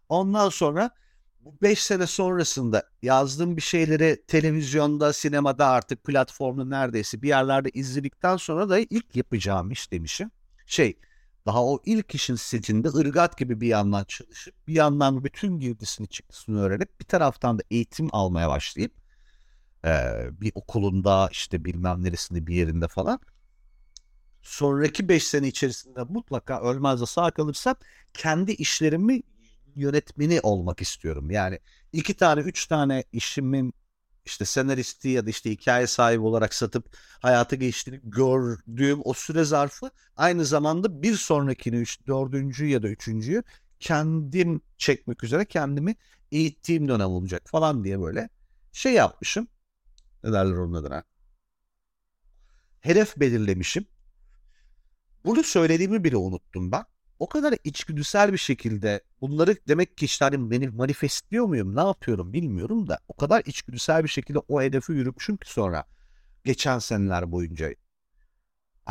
Ondan 0.09 0.49
sonra 0.49 0.91
bu 1.39 1.57
5 1.61 1.83
sene 1.83 2.07
sonrasında 2.07 2.83
yazdığım 3.01 3.57
bir 3.57 3.61
şeyleri 3.61 4.23
televizyonda, 4.27 5.13
sinemada 5.13 5.67
artık 5.67 6.03
platformda 6.03 6.65
neredeyse 6.65 7.21
bir 7.21 7.27
yerlerde 7.27 7.69
izledikten 7.69 8.37
sonra 8.37 8.69
da 8.69 8.79
ilk 8.79 9.15
yapacağım 9.15 9.71
iş 9.71 9.91
demişim. 9.91 10.31
Şey 10.65 10.99
daha 11.45 11.65
o 11.65 11.79
ilk 11.85 12.15
işin 12.15 12.35
setinde 12.35 12.87
ırgat 12.87 13.37
gibi 13.37 13.61
bir 13.61 13.67
yandan 13.67 14.03
çalışıp 14.03 14.67
bir 14.67 14.73
yandan 14.73 15.23
bütün 15.23 15.59
girdisini 15.59 16.07
çıktısını 16.07 16.61
öğrenip 16.61 16.99
bir 16.99 17.05
taraftan 17.05 17.59
da 17.59 17.63
eğitim 17.71 18.09
almaya 18.11 18.49
başlayıp 18.49 18.93
e, 19.85 19.89
bir 20.31 20.51
okulunda 20.55 21.29
işte 21.31 21.65
bilmem 21.65 22.03
neresinde 22.03 22.47
bir 22.47 22.55
yerinde 22.55 22.87
falan 22.87 23.19
sonraki 24.41 25.09
5 25.09 25.27
sene 25.27 25.47
içerisinde 25.47 26.03
mutlaka 26.03 26.61
ölmez 26.61 27.01
de 27.01 27.05
sağ 27.05 27.31
kalırsam 27.31 27.75
kendi 28.13 28.51
işlerimi 28.51 29.21
yönetmeni 29.79 30.41
olmak 30.41 30.81
istiyorum. 30.81 31.31
Yani 31.31 31.59
iki 31.93 32.13
tane, 32.13 32.41
üç 32.41 32.67
tane 32.67 33.03
işimin 33.11 33.73
işte 34.25 34.45
senaristi 34.45 35.09
ya 35.09 35.25
da 35.25 35.29
işte 35.29 35.51
hikaye 35.51 35.87
sahibi 35.87 36.21
olarak 36.21 36.53
satıp 36.53 36.97
hayata 37.21 37.55
geçtiğini 37.55 37.99
gördüğüm 38.03 39.01
o 39.03 39.13
süre 39.13 39.43
zarfı 39.43 39.91
aynı 40.15 40.45
zamanda 40.45 41.03
bir 41.03 41.15
sonrakini, 41.15 41.75
üç, 41.75 42.07
dördüncü 42.07 42.65
ya 42.65 42.83
da 42.83 42.87
üçüncüyü 42.87 43.43
kendim 43.79 44.61
çekmek 44.77 45.23
üzere 45.23 45.45
kendimi 45.45 45.95
eğittiğim 46.31 46.87
dönem 46.87 47.07
olacak 47.07 47.41
falan 47.45 47.83
diye 47.83 48.01
böyle 48.01 48.29
şey 48.71 48.93
yapmışım. 48.93 49.47
Ne 50.23 50.33
derler 50.33 50.53
onun 50.53 50.73
adına? 50.73 51.03
Hedef 52.79 53.17
belirlemişim. 53.17 53.85
Bunu 55.25 55.43
söylediğimi 55.43 56.03
bile 56.03 56.17
unuttum 56.17 56.71
ben 56.71 56.85
o 57.19 57.29
kadar 57.29 57.55
içgüdüsel 57.63 58.33
bir 58.33 58.37
şekilde 58.37 59.01
bunları 59.21 59.55
demek 59.67 59.97
ki 59.97 60.05
işte 60.05 60.25
hani 60.25 60.51
beni 60.51 60.67
manifestliyor 60.67 61.45
muyum 61.45 61.75
ne 61.75 61.81
yapıyorum 61.81 62.33
bilmiyorum 62.33 62.87
da 62.87 62.99
o 63.07 63.13
kadar 63.13 63.43
içgüdüsel 63.45 64.03
bir 64.03 64.09
şekilde 64.09 64.39
o 64.39 64.61
hedefi 64.61 64.91
yürümüşüm 64.91 65.37
ki 65.37 65.51
sonra 65.51 65.85
geçen 66.45 66.79
seneler 66.79 67.31
boyunca 67.31 67.69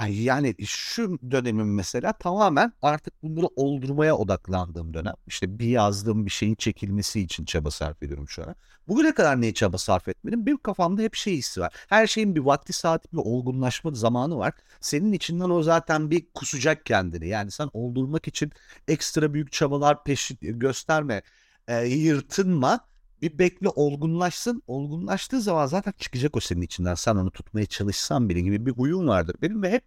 yani 0.07 0.55
şu 0.67 1.19
dönemim 1.31 1.75
mesela 1.75 2.13
tamamen 2.13 2.73
artık 2.83 3.23
bunları 3.23 3.47
oldurmaya 3.57 4.17
odaklandığım 4.17 4.95
dönem. 4.95 5.15
İşte 5.27 5.59
bir 5.59 5.67
yazdığım 5.69 6.27
bir 6.27 6.31
şeyin 6.31 6.55
çekilmesi 6.55 7.21
için 7.21 7.45
çaba 7.45 7.71
sarf 7.71 8.03
ediyorum 8.03 8.29
şu 8.29 8.43
an. 8.43 8.55
Bugüne 8.89 9.15
kadar 9.15 9.41
neye 9.41 9.55
çaba 9.55 9.79
sarf 9.79 10.09
etmedim? 10.09 10.47
Benim 10.47 10.59
kafamda 10.59 11.03
hep 11.03 11.15
şey 11.15 11.37
hissi 11.37 11.61
var. 11.61 11.75
Her 11.89 12.07
şeyin 12.07 12.35
bir 12.35 12.41
vakti 12.41 12.73
saati 12.73 13.13
bir 13.13 13.19
olgunlaşma 13.19 13.91
zamanı 13.95 14.39
var. 14.39 14.53
Senin 14.81 15.13
içinden 15.13 15.51
o 15.51 15.63
zaten 15.63 16.11
bir 16.11 16.27
kusacak 16.35 16.87
kendini. 16.87 17.29
Yani 17.29 17.51
sen 17.51 17.71
oldurmak 17.73 18.29
için 18.29 18.53
ekstra 18.89 19.35
büyük 19.35 19.53
çabalar 19.53 20.05
peşi 20.05 20.37
gösterme. 20.41 21.23
E, 21.69 21.87
yırtınma 21.87 22.88
bir 23.23 23.39
bekle 23.39 23.69
olgunlaşsın. 23.69 24.63
Olgunlaştığı 24.67 25.41
zaman 25.41 25.67
zaten 25.67 25.93
çıkacak 25.99 26.37
o 26.37 26.41
senin 26.41 26.63
içinden. 26.63 26.95
Sen 26.95 27.17
onu 27.17 27.31
tutmaya 27.31 27.67
çalışsan 27.67 28.29
bile 28.29 28.41
gibi 28.41 28.67
bir 28.67 28.75
uyum 28.77 29.09
vardır. 29.09 29.37
Benim 29.43 29.63
ve 29.63 29.71
hep 29.71 29.85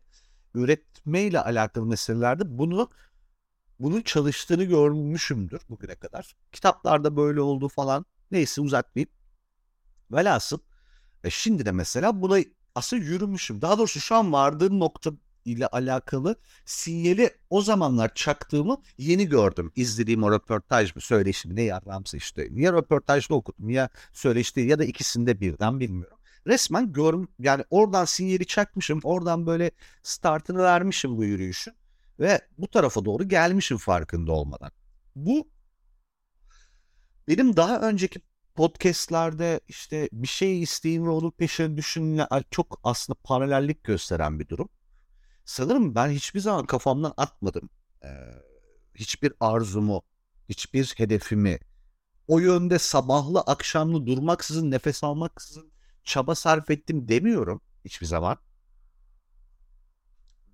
üretmeyle 0.53 1.39
alakalı 1.39 1.85
meselelerde 1.85 2.57
bunu 2.57 2.89
bunun 3.79 4.01
çalıştığını 4.01 4.63
görmüşümdür 4.63 5.61
bugüne 5.69 5.95
kadar. 5.95 6.35
Kitaplarda 6.51 7.17
böyle 7.17 7.41
oldu 7.41 7.67
falan. 7.69 8.05
Neyse 8.31 8.61
uzatmayayım. 8.61 9.09
Velhasıl 10.11 10.59
e 11.23 11.29
şimdi 11.29 11.65
de 11.65 11.71
mesela 11.71 12.21
buna 12.21 12.39
aslında 12.75 13.03
yürümüşüm. 13.03 13.61
Daha 13.61 13.77
doğrusu 13.77 13.99
şu 13.99 14.15
an 14.15 14.33
vardığım 14.33 14.79
nokta 14.79 15.11
ile 15.45 15.67
alakalı 15.67 16.35
sinyali 16.65 17.29
o 17.49 17.61
zamanlar 17.61 18.13
çaktığımı 18.15 18.81
yeni 18.97 19.29
gördüm. 19.29 19.71
İzlediğim 19.75 20.23
o 20.23 20.31
röportaj 20.31 20.95
mı 20.95 21.01
söyleşi 21.01 21.47
mi 21.47 21.55
ne 21.55 21.61
yarramsa 21.61 22.17
işte. 22.17 22.47
Ya 22.51 22.73
röportajda 22.73 23.35
okudum 23.35 23.69
ya 23.69 23.89
söyleşti 24.13 24.59
ya 24.59 24.79
da 24.79 24.85
ikisinde 24.85 25.41
birden 25.41 25.79
bilmiyorum. 25.79 26.17
Resmen 26.47 26.93
görüm 26.93 27.27
yani 27.39 27.63
oradan 27.69 28.05
sinyali 28.05 28.45
çakmışım. 28.45 28.99
Oradan 29.03 29.45
böyle 29.45 29.71
startını 30.03 30.57
vermişim 30.57 31.17
bu 31.17 31.23
yürüyüşün. 31.23 31.73
Ve 32.19 32.41
bu 32.57 32.67
tarafa 32.67 33.05
doğru 33.05 33.27
gelmişim 33.27 33.77
farkında 33.77 34.31
olmadan. 34.31 34.71
Bu 35.15 35.47
benim 37.27 37.55
daha 37.55 37.81
önceki 37.81 38.19
podcastlerde 38.55 39.59
işte 39.67 40.09
bir 40.13 40.27
şey 40.27 40.61
isteyin 40.61 41.05
ve 41.05 41.09
onun 41.09 41.31
peşine 41.31 41.77
düşünün 41.77 42.21
çok 42.51 42.79
aslında 42.83 43.19
paralellik 43.23 43.83
gösteren 43.83 44.39
bir 44.39 44.47
durum. 44.47 44.69
Sanırım 45.51 45.95
ben 45.95 46.09
hiçbir 46.09 46.39
zaman 46.39 46.65
kafamdan 46.65 47.13
atmadım. 47.17 47.69
Ee, 48.03 48.07
hiçbir 48.95 49.33
arzumu, 49.39 50.01
hiçbir 50.49 50.93
hedefimi 50.97 51.59
o 52.27 52.39
yönde 52.39 52.79
sabahlı 52.79 53.39
akşamlı 53.41 54.05
durmaksızın 54.05 54.71
nefes 54.71 55.03
almaksızın 55.03 55.71
çaba 56.03 56.35
sarf 56.35 56.69
ettim 56.69 57.07
demiyorum 57.07 57.61
hiçbir 57.85 58.05
zaman. 58.05 58.37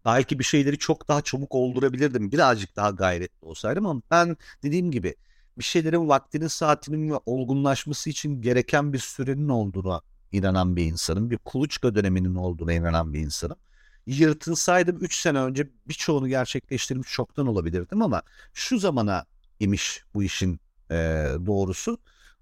Belki 0.06 0.39
bir 0.39 0.44
şeyleri 0.44 0.77
çok 0.77 1.08
daha 1.08 1.22
çabuk 1.22 1.56
oldurabilirdim. 1.56 2.32
Birazcık 2.32 2.75
daha 2.75 2.89
gayretli 2.89 3.46
olsaydım 3.46 3.86
ama 3.86 4.01
ben 4.12 4.38
dediğim 4.63 4.92
gibi 4.92 5.16
bir 5.58 5.63
şeylerin 5.63 6.08
vaktinin 6.10 6.48
saatinin 6.48 7.12
ve 7.12 7.20
olgunlaşması 7.25 8.10
için 8.10 8.42
gereken 8.42 8.94
bir 8.94 9.00
sürenin 9.00 9.50
olduğuna 9.50 10.01
inanan 10.32 10.75
bir 10.75 10.86
insanım. 10.86 11.30
Bir 11.30 11.38
kuluçka 11.38 11.96
döneminin 11.96 12.36
olduğuna 12.36 12.74
inanan 12.74 13.13
bir 13.13 13.20
insanım. 13.20 13.58
Yırtılsaydım 14.08 14.98
3 15.04 15.16
sene 15.16 15.40
önce 15.40 15.70
birçoğunu 15.88 16.28
gerçekleştirmiş 16.28 17.12
çoktan 17.12 17.48
olabilirdim 17.48 18.02
ama 18.02 18.22
şu 18.54 18.80
zamana 18.80 19.26
imiş 19.60 20.04
bu 20.14 20.24
işin 20.24 20.60
e, 20.92 20.96
doğrusu. 21.46 21.98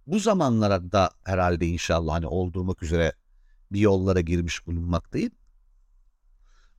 Bu 0.07 0.19
zamanlara 0.19 0.91
da 0.91 1.11
herhalde 1.23 1.67
inşallah 1.67 2.13
hani 2.13 2.27
oldurmak 2.27 2.83
üzere 2.83 3.13
bir 3.71 3.79
yollara 3.79 4.21
girmiş 4.21 4.67
bulunmaktayım. 4.67 5.31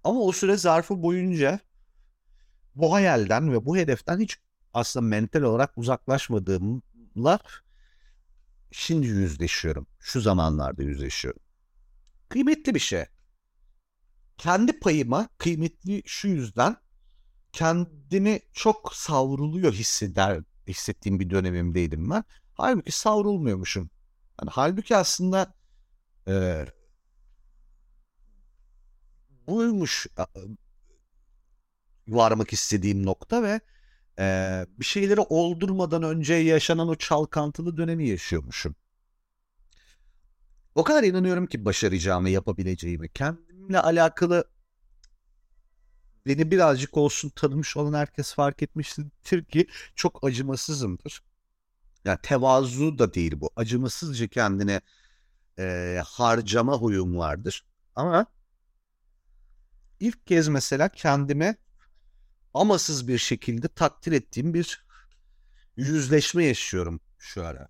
Ama 0.04 0.20
o 0.20 0.32
süre 0.32 0.56
zarfı 0.56 1.02
boyunca 1.02 1.60
bu 2.74 2.92
hayalden 2.92 3.52
ve 3.52 3.64
bu 3.64 3.76
hedeften 3.76 4.20
hiç 4.20 4.36
aslında 4.74 5.06
mental 5.06 5.42
olarak 5.42 5.78
uzaklaşmadığımla 5.78 7.38
şimdi 8.70 9.06
yüzleşiyorum. 9.06 9.86
Şu 10.00 10.20
zamanlarda 10.20 10.82
yüzleşiyorum. 10.82 11.42
Kıymetli 12.28 12.74
bir 12.74 12.80
şey. 12.80 13.04
Kendi 14.38 14.78
payıma 14.80 15.28
kıymetli 15.38 16.02
şu 16.06 16.28
yüzden 16.28 16.76
kendimi 17.52 18.40
çok 18.52 18.94
savruluyor 18.94 19.72
hisseder, 19.72 20.42
hissettiğim 20.68 21.20
bir 21.20 21.30
dönemimdeydim 21.30 22.10
ben. 22.10 22.24
Halbuki 22.54 22.92
savrulmuyormuşum. 22.92 23.90
Yani 24.40 24.50
halbuki 24.52 24.96
aslında 24.96 25.54
e, 26.28 26.66
buymuş 29.46 30.06
varmak 32.08 32.52
istediğim 32.52 33.06
nokta 33.06 33.42
ve 33.42 33.60
e, 34.18 34.66
bir 34.78 34.84
şeyleri 34.84 35.20
oldurmadan 35.20 36.02
önce 36.02 36.34
yaşanan 36.34 36.88
o 36.88 36.94
çalkantılı 36.94 37.76
dönemi 37.76 38.08
yaşıyormuşum. 38.08 38.76
O 40.74 40.84
kadar 40.84 41.02
inanıyorum 41.02 41.46
ki 41.46 41.64
başaracağımı, 41.64 42.30
yapabileceğimi. 42.30 43.08
Kendimle 43.66 43.80
alakalı 43.80 44.44
beni 46.26 46.50
birazcık 46.50 46.96
olsun 46.96 47.28
tanımış 47.28 47.76
olan 47.76 47.92
herkes 47.98 48.34
fark 48.34 48.62
etmiştir 48.62 49.44
ki 49.44 49.66
çok 49.94 50.24
acımasızımdır. 50.24 51.22
Yani 52.04 52.18
tevazu 52.22 52.98
da 52.98 53.14
değil 53.14 53.40
bu. 53.40 53.50
Acımasızca 53.56 54.26
kendine 54.26 54.80
e, 55.58 56.00
harcama 56.06 56.76
huyum 56.76 57.18
vardır. 57.18 57.64
Ama 57.94 58.26
ilk 60.00 60.26
kez 60.26 60.48
mesela 60.48 60.88
kendime 60.88 61.56
amasız 62.54 63.08
bir 63.08 63.18
şekilde 63.18 63.68
takdir 63.68 64.12
ettiğim 64.12 64.54
bir 64.54 64.86
yüzleşme 65.76 66.44
yaşıyorum 66.44 67.00
şu 67.18 67.46
ara. 67.46 67.68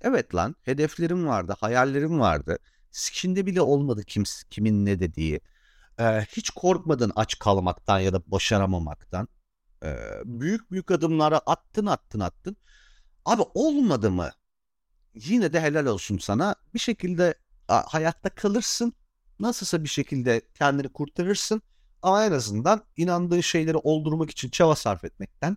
Evet 0.00 0.34
lan 0.34 0.56
hedeflerim 0.62 1.26
vardı, 1.26 1.56
hayallerim 1.60 2.20
vardı. 2.20 2.58
Sikinde 2.98 3.46
bile 3.46 3.60
olmadı 3.60 4.04
kim, 4.04 4.24
kimin 4.50 4.86
ne 4.86 5.00
dediği. 5.00 5.40
Ee, 6.00 6.04
hiç 6.20 6.50
korkmadın 6.50 7.12
aç 7.16 7.38
kalmaktan 7.38 7.98
ya 7.98 8.12
da 8.12 8.22
başaramamaktan. 8.26 9.28
Ee, 9.84 9.96
büyük 10.24 10.70
büyük 10.70 10.90
adımlara 10.90 11.38
attın 11.38 11.86
attın 11.86 12.20
attın. 12.20 12.56
Abi 13.24 13.42
olmadı 13.54 14.10
mı? 14.10 14.30
Yine 15.14 15.52
de 15.52 15.60
helal 15.60 15.86
olsun 15.86 16.18
sana. 16.18 16.54
Bir 16.74 16.78
şekilde 16.78 17.34
hayatta 17.68 18.28
kalırsın. 18.30 18.92
Nasılsa 19.40 19.84
bir 19.84 19.88
şekilde 19.88 20.42
kendini 20.54 20.88
kurtarırsın. 20.88 21.62
Ama 22.02 22.24
en 22.24 22.32
azından 22.32 22.84
inandığın 22.96 23.40
şeyleri 23.40 23.76
oldurmak 23.76 24.30
için 24.30 24.48
çaba 24.48 24.76
sarf 24.76 25.04
etmekten, 25.04 25.56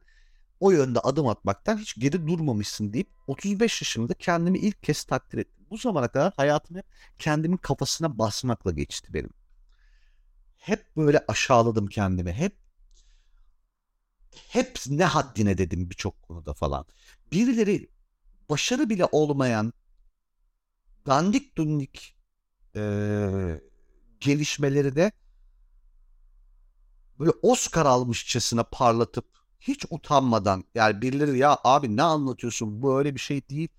o 0.62 0.72
yönde 0.72 1.00
adım 1.00 1.28
atmaktan 1.28 1.78
hiç 1.78 1.96
geri 2.00 2.28
durmamışsın 2.28 2.94
deyip 2.94 3.10
35 3.28 3.82
yaşımda 3.82 4.14
kendimi 4.14 4.58
ilk 4.58 4.84
kez 4.84 5.04
takdir 5.04 5.38
ettim. 5.38 5.66
Bu 5.70 5.78
zamana 5.78 6.08
kadar 6.08 6.34
hayatım 6.34 6.78
hep 6.78 6.86
kendimin 7.20 7.58
kafasına 7.58 8.18
basmakla 8.18 8.72
geçti 8.72 9.14
benim. 9.14 9.30
Hep 10.58 10.96
böyle 10.98 11.26
aşağıladım 11.28 11.88
kendimi. 11.88 12.34
Hep 12.34 12.58
hep 14.48 14.80
ne 14.88 15.06
haddine 15.06 15.58
dedim 15.58 15.90
birçok 15.90 16.22
konuda 16.22 16.54
falan. 16.54 16.86
Birileri 17.32 17.90
başarı 18.50 18.90
bile 18.90 19.06
olmayan 19.12 19.74
dandik 21.06 21.58
dundik 21.58 22.16
e, 22.76 22.82
gelişmeleri 24.20 24.96
de 24.96 25.12
böyle 27.20 27.32
Oscar 27.42 27.86
almışçasına 27.86 28.64
parlatıp 28.64 29.41
hiç 29.62 29.86
utanmadan 29.90 30.64
yani 30.76 31.02
birileri 31.02 31.38
ya 31.38 31.58
abi 31.64 31.98
ne 31.98 32.04
anlatıyorsun 32.04 32.82
bu 32.82 32.98
öyle 32.98 33.16
bir 33.16 33.20
şey 33.20 33.50
değil 33.50 33.70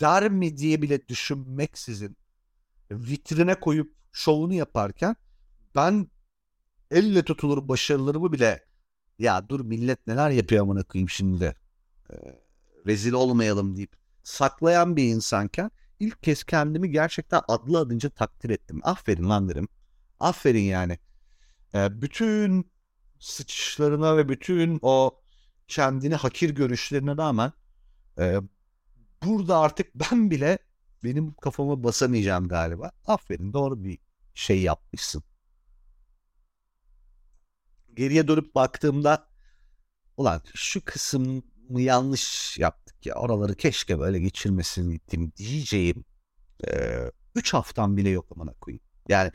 der 0.00 0.30
mi 0.30 0.56
diye 0.56 0.82
bile 0.82 1.08
düşünmeksizin 1.08 2.16
vitrine 2.90 3.60
koyup 3.60 3.94
şovunu 4.12 4.54
yaparken 4.54 5.16
ben 5.74 6.10
elle 6.90 7.24
tutulur 7.24 7.68
başarılarımı 7.68 8.32
bile 8.32 8.64
ya 9.18 9.48
dur 9.48 9.60
millet 9.60 10.06
neler 10.06 10.30
yapıyor 10.30 10.62
amına 10.62 10.82
koyayım 10.82 11.08
şimdi 11.08 11.56
ee, 12.10 12.14
rezil 12.86 13.12
olmayalım 13.12 13.76
deyip 13.76 13.96
saklayan 14.22 14.96
bir 14.96 15.04
insanken 15.04 15.70
ilk 16.00 16.22
kez 16.22 16.44
kendimi 16.44 16.90
gerçekten 16.90 17.40
adlı 17.48 17.78
adınca 17.78 18.10
takdir 18.10 18.50
ettim. 18.50 18.80
Aferin 18.82 19.28
lan 19.28 19.48
derim. 19.48 19.68
Aferin 20.20 20.62
yani. 20.62 20.98
Ee, 21.74 22.02
bütün 22.02 22.70
sıçışlarına 23.20 24.16
ve 24.16 24.28
bütün 24.28 24.78
o 24.82 25.20
kendini 25.68 26.14
hakir 26.14 26.50
görüşlerine 26.50 27.16
rağmen 27.16 27.52
e, 28.18 28.40
burada 29.22 29.58
artık 29.58 29.94
ben 29.94 30.30
bile 30.30 30.58
benim 31.04 31.34
kafama 31.34 31.84
basamayacağım 31.84 32.48
galiba. 32.48 32.92
Aferin 33.06 33.52
doğru 33.52 33.84
bir 33.84 33.98
şey 34.34 34.62
yapmışsın. 34.62 35.22
Geriye 37.94 38.28
dönüp 38.28 38.54
baktığımda 38.54 39.28
ulan 40.16 40.42
şu 40.54 40.84
kısmı 40.84 41.42
yanlış 41.70 42.58
yaptık 42.58 43.06
ya 43.06 43.14
oraları 43.14 43.54
keşke 43.54 43.98
böyle 43.98 44.20
geçirmesin 44.20 45.00
diyeceğim. 45.36 46.04
3 47.34 47.54
e, 47.54 47.56
haftam 47.56 47.96
bile 47.96 48.08
yok 48.08 48.26
amına 48.36 48.52
koyayım. 48.52 48.82
Yani 49.08 49.32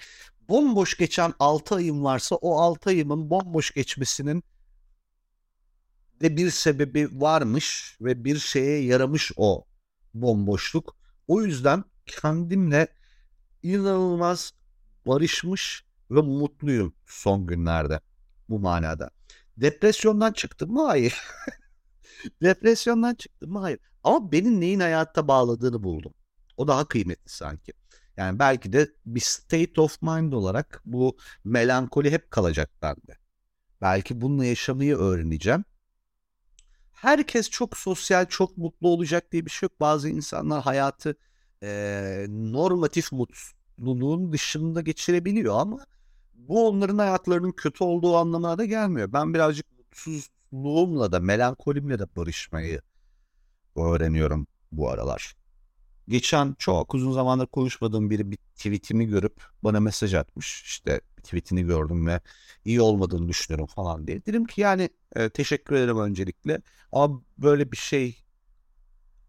bomboş 0.51 0.97
geçen 0.97 1.33
6 1.39 1.75
ayım 1.75 2.03
varsa 2.03 2.35
o 2.35 2.59
6 2.59 2.89
ayımın 2.89 3.29
bomboş 3.29 3.71
geçmesinin 3.71 4.43
de 6.21 6.37
bir 6.37 6.49
sebebi 6.49 7.21
varmış 7.21 7.97
ve 8.01 8.23
bir 8.23 8.39
şeye 8.39 8.83
yaramış 8.83 9.31
o 9.37 9.65
bomboşluk. 10.13 10.95
O 11.27 11.41
yüzden 11.41 11.83
kendimle 12.05 12.87
inanılmaz 13.63 14.53
barışmış 15.07 15.85
ve 16.11 16.21
mutluyum 16.21 16.93
son 17.05 17.47
günlerde 17.47 17.99
bu 18.49 18.59
manada. 18.59 19.09
Depresyondan 19.57 20.33
çıktım 20.33 20.71
mı? 20.71 20.85
Hayır. 20.85 21.15
Depresyondan 22.41 23.15
çıktım 23.15 23.51
mı? 23.51 23.59
Hayır. 23.59 23.79
Ama 24.03 24.31
benim 24.31 24.61
neyin 24.61 24.79
hayatta 24.79 25.27
bağladığını 25.27 25.83
buldum. 25.83 26.13
O 26.57 26.67
daha 26.67 26.87
kıymetli 26.87 27.29
sanki. 27.29 27.73
Yani 28.17 28.39
belki 28.39 28.73
de 28.73 28.91
bir 29.05 29.19
state 29.19 29.81
of 29.81 30.01
mind 30.01 30.33
olarak 30.33 30.81
bu 30.85 31.17
melankoli 31.43 32.11
hep 32.11 32.31
kalacak 32.31 32.69
bende. 32.81 33.17
Belki 33.81 34.21
bununla 34.21 34.45
yaşamayı 34.45 34.95
öğreneceğim. 34.97 35.65
Herkes 36.91 37.49
çok 37.49 37.77
sosyal, 37.77 38.25
çok 38.25 38.57
mutlu 38.57 38.87
olacak 38.87 39.31
diye 39.31 39.45
bir 39.45 39.51
şey 39.51 39.67
yok. 39.67 39.79
Bazı 39.79 40.09
insanlar 40.09 40.63
hayatı 40.63 41.15
e, 41.63 42.25
normatif 42.29 43.11
mutluluğun 43.11 44.31
dışında 44.31 44.81
geçirebiliyor 44.81 45.59
ama 45.59 45.85
bu 46.33 46.67
onların 46.67 46.97
hayatlarının 46.97 47.51
kötü 47.51 47.83
olduğu 47.83 48.17
anlamına 48.17 48.57
da 48.57 48.65
gelmiyor. 48.65 49.13
Ben 49.13 49.33
birazcık 49.33 49.65
mutsuzluğumla 49.77 51.11
da 51.11 51.19
melankolimle 51.19 51.99
de 51.99 52.15
barışmayı 52.15 52.81
öğreniyorum 53.75 54.47
bu 54.71 54.89
aralar. 54.89 55.35
Geçen 56.07 56.55
çok 56.59 56.95
uzun 56.95 57.11
zamandır 57.11 57.47
konuşmadığım 57.47 58.09
biri 58.09 58.31
bir 58.31 58.37
tweetimi 58.37 59.05
görüp 59.07 59.43
bana 59.63 59.79
mesaj 59.79 60.13
atmış. 60.13 60.63
İşte 60.63 61.01
tweetini 61.23 61.63
gördüm 61.63 62.07
ve 62.07 62.21
iyi 62.65 62.81
olmadığını 62.81 63.29
düşünüyorum 63.29 63.65
falan 63.67 64.07
diye. 64.07 64.25
Dedim 64.25 64.45
ki 64.45 64.61
yani 64.61 64.89
e, 65.15 65.29
teşekkür 65.29 65.75
ederim 65.75 65.99
öncelikle. 65.99 66.61
Ama 66.91 67.21
böyle 67.37 67.71
bir 67.71 67.77
şey 67.77 68.23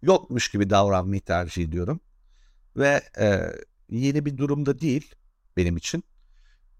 yokmuş 0.02 0.48
gibi 0.50 0.70
davranmayı 0.70 1.20
tercih 1.20 1.64
ediyorum. 1.64 2.00
Ve 2.76 3.02
e, 3.20 3.40
yeni 3.90 4.24
bir 4.26 4.36
durumda 4.36 4.80
değil 4.80 5.14
benim 5.56 5.76
için. 5.76 6.04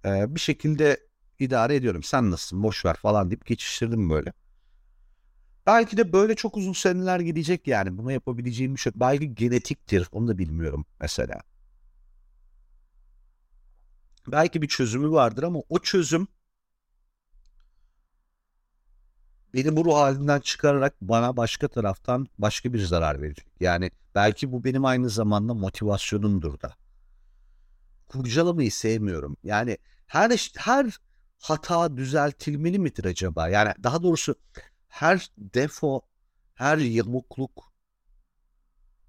E, 0.05 0.35
bir 0.35 0.41
şekilde 0.41 1.01
idare 1.39 1.75
ediyorum. 1.77 2.03
Sen 2.03 2.31
nasılsın 2.31 2.63
boş 2.63 2.85
ver 2.85 2.97
falan 2.97 3.31
deyip 3.31 3.47
geçiştirdim 3.47 4.11
böyle. 4.11 4.33
Belki 5.67 5.97
de 5.97 6.13
böyle 6.13 6.35
çok 6.35 6.57
uzun 6.57 6.73
seneler 6.73 7.21
gidecek 7.21 7.67
yani. 7.67 7.99
Bunu 7.99 8.13
yapabileceğim 8.13 8.75
bir 8.75 8.81
şey. 8.81 8.93
Belki 8.97 9.35
genetiktir. 9.35 10.09
Onu 10.13 10.29
da 10.29 10.39
bilmiyorum 10.39 10.87
mesela. 11.01 11.41
Belki 14.27 14.63
bir 14.63 14.69
çözümü 14.69 15.11
vardır 15.11 15.43
ama 15.43 15.59
o 15.69 15.79
çözüm 15.79 16.29
beni 19.55 19.77
bu 19.77 19.85
ruh 19.85 19.95
halinden 19.95 20.41
çıkararak 20.41 20.95
bana 21.01 21.37
başka 21.37 21.69
taraftan 21.69 22.27
başka 22.39 22.73
bir 22.73 22.79
zarar 22.79 23.23
verecek. 23.23 23.47
Yani 23.61 23.91
belki 24.15 24.53
bu 24.53 24.65
benim 24.65 24.85
aynı 24.85 25.11
zamanda 25.11 25.55
motivasyonumdur 25.55 26.61
da. 26.61 26.75
Kurcalamayı 28.09 28.73
sevmiyorum. 28.73 29.37
Yani 29.45 29.79
her 30.07 30.51
her 30.57 30.99
hata 31.39 31.97
düzeltilmeli 31.97 32.79
midir 32.79 33.05
acaba? 33.05 33.49
Yani 33.49 33.73
daha 33.83 34.03
doğrusu 34.03 34.35
her 34.93 35.31
defo, 35.39 36.01
her 36.55 36.79
yamukluk 36.79 37.73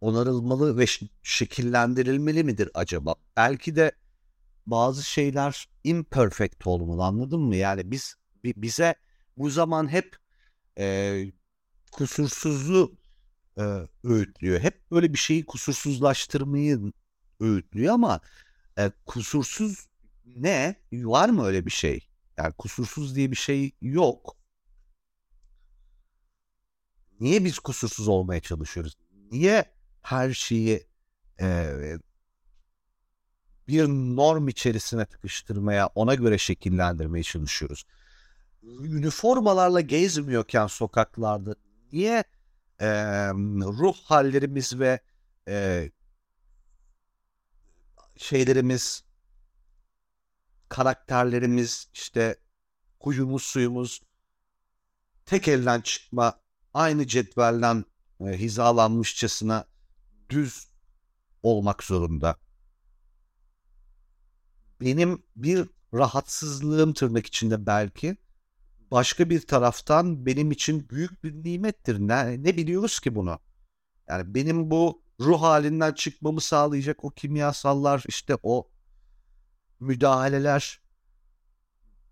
onarılmalı 0.01 0.77
ve 0.77 0.85
şekillendirilmeli 1.23 2.43
midir 2.43 2.69
acaba? 2.73 3.15
Belki 3.37 3.75
de 3.75 3.91
bazı 4.65 5.03
şeyler 5.03 5.67
imperfect 5.83 6.67
olmalı 6.67 7.03
anladın 7.03 7.39
mı? 7.39 7.55
Yani 7.55 7.91
biz 7.91 8.15
bize 8.43 8.95
bu 9.37 9.49
zaman 9.49 9.91
hep 9.91 10.15
e, 10.79 11.25
kusursuzluğu 11.91 12.97
e, 13.57 13.63
öğütlüyor. 14.03 14.59
Hep 14.59 14.91
böyle 14.91 15.13
bir 15.13 15.19
şeyi 15.19 15.45
kusursuzlaştırmayı 15.45 16.93
öğütlüyor 17.39 17.93
ama 17.93 18.21
e, 18.77 18.91
kusursuz 19.05 19.87
ne? 20.25 20.75
Var 20.93 21.29
mı 21.29 21.45
öyle 21.45 21.65
bir 21.65 21.71
şey? 21.71 22.07
Yani 22.37 22.53
kusursuz 22.53 23.15
diye 23.15 23.31
bir 23.31 23.35
şey 23.35 23.71
yok. 23.81 24.42
Niye 27.23 27.45
biz 27.45 27.59
kusursuz 27.59 28.07
olmaya 28.07 28.39
çalışıyoruz? 28.39 28.97
Niye 29.31 29.65
her 30.01 30.33
şeyi 30.33 30.87
e, 31.41 31.69
bir 33.67 33.87
norm 33.87 34.47
içerisine 34.47 35.05
tıkıştırmaya, 35.05 35.87
ona 35.87 36.15
göre 36.15 36.37
şekillendirmeye 36.37 37.23
çalışıyoruz? 37.23 37.85
Üniformalarla 38.63 39.81
gezmiyorken 39.81 40.67
sokaklarda 40.67 41.55
niye 41.91 42.23
e, 42.79 42.87
ruh 43.79 43.95
hallerimiz 43.95 44.79
ve 44.79 44.99
e, 45.47 45.91
şeylerimiz, 48.17 49.03
karakterlerimiz, 50.69 51.87
işte 51.93 52.37
huyumuz, 52.99 53.43
suyumuz 53.43 54.01
tek 55.25 55.47
elden 55.47 55.81
çıkma 55.81 56.42
aynı 56.73 57.07
cetvelden 57.07 57.85
e, 58.19 58.25
hizalanmışçasına 58.25 59.65
düz 60.29 60.67
olmak 61.43 61.83
zorunda. 61.83 62.35
Benim 64.81 65.23
bir 65.35 65.69
rahatsızlığım 65.93 66.93
tırnak 66.93 67.25
içinde 67.25 67.65
belki 67.65 68.17
başka 68.91 69.29
bir 69.29 69.47
taraftan 69.47 70.25
benim 70.25 70.51
için 70.51 70.89
büyük 70.89 71.23
bir 71.23 71.33
nimettir. 71.33 71.99
Ne, 71.99 72.43
ne 72.43 72.57
biliyoruz 72.57 72.99
ki 72.99 73.15
bunu? 73.15 73.39
Yani 74.07 74.35
benim 74.35 74.71
bu 74.71 75.03
ruh 75.19 75.41
halinden 75.41 75.93
çıkmamı 75.93 76.41
sağlayacak 76.41 77.03
o 77.03 77.09
kimyasallar 77.09 78.03
işte 78.07 78.37
o 78.43 78.69
müdahaleler 79.79 80.81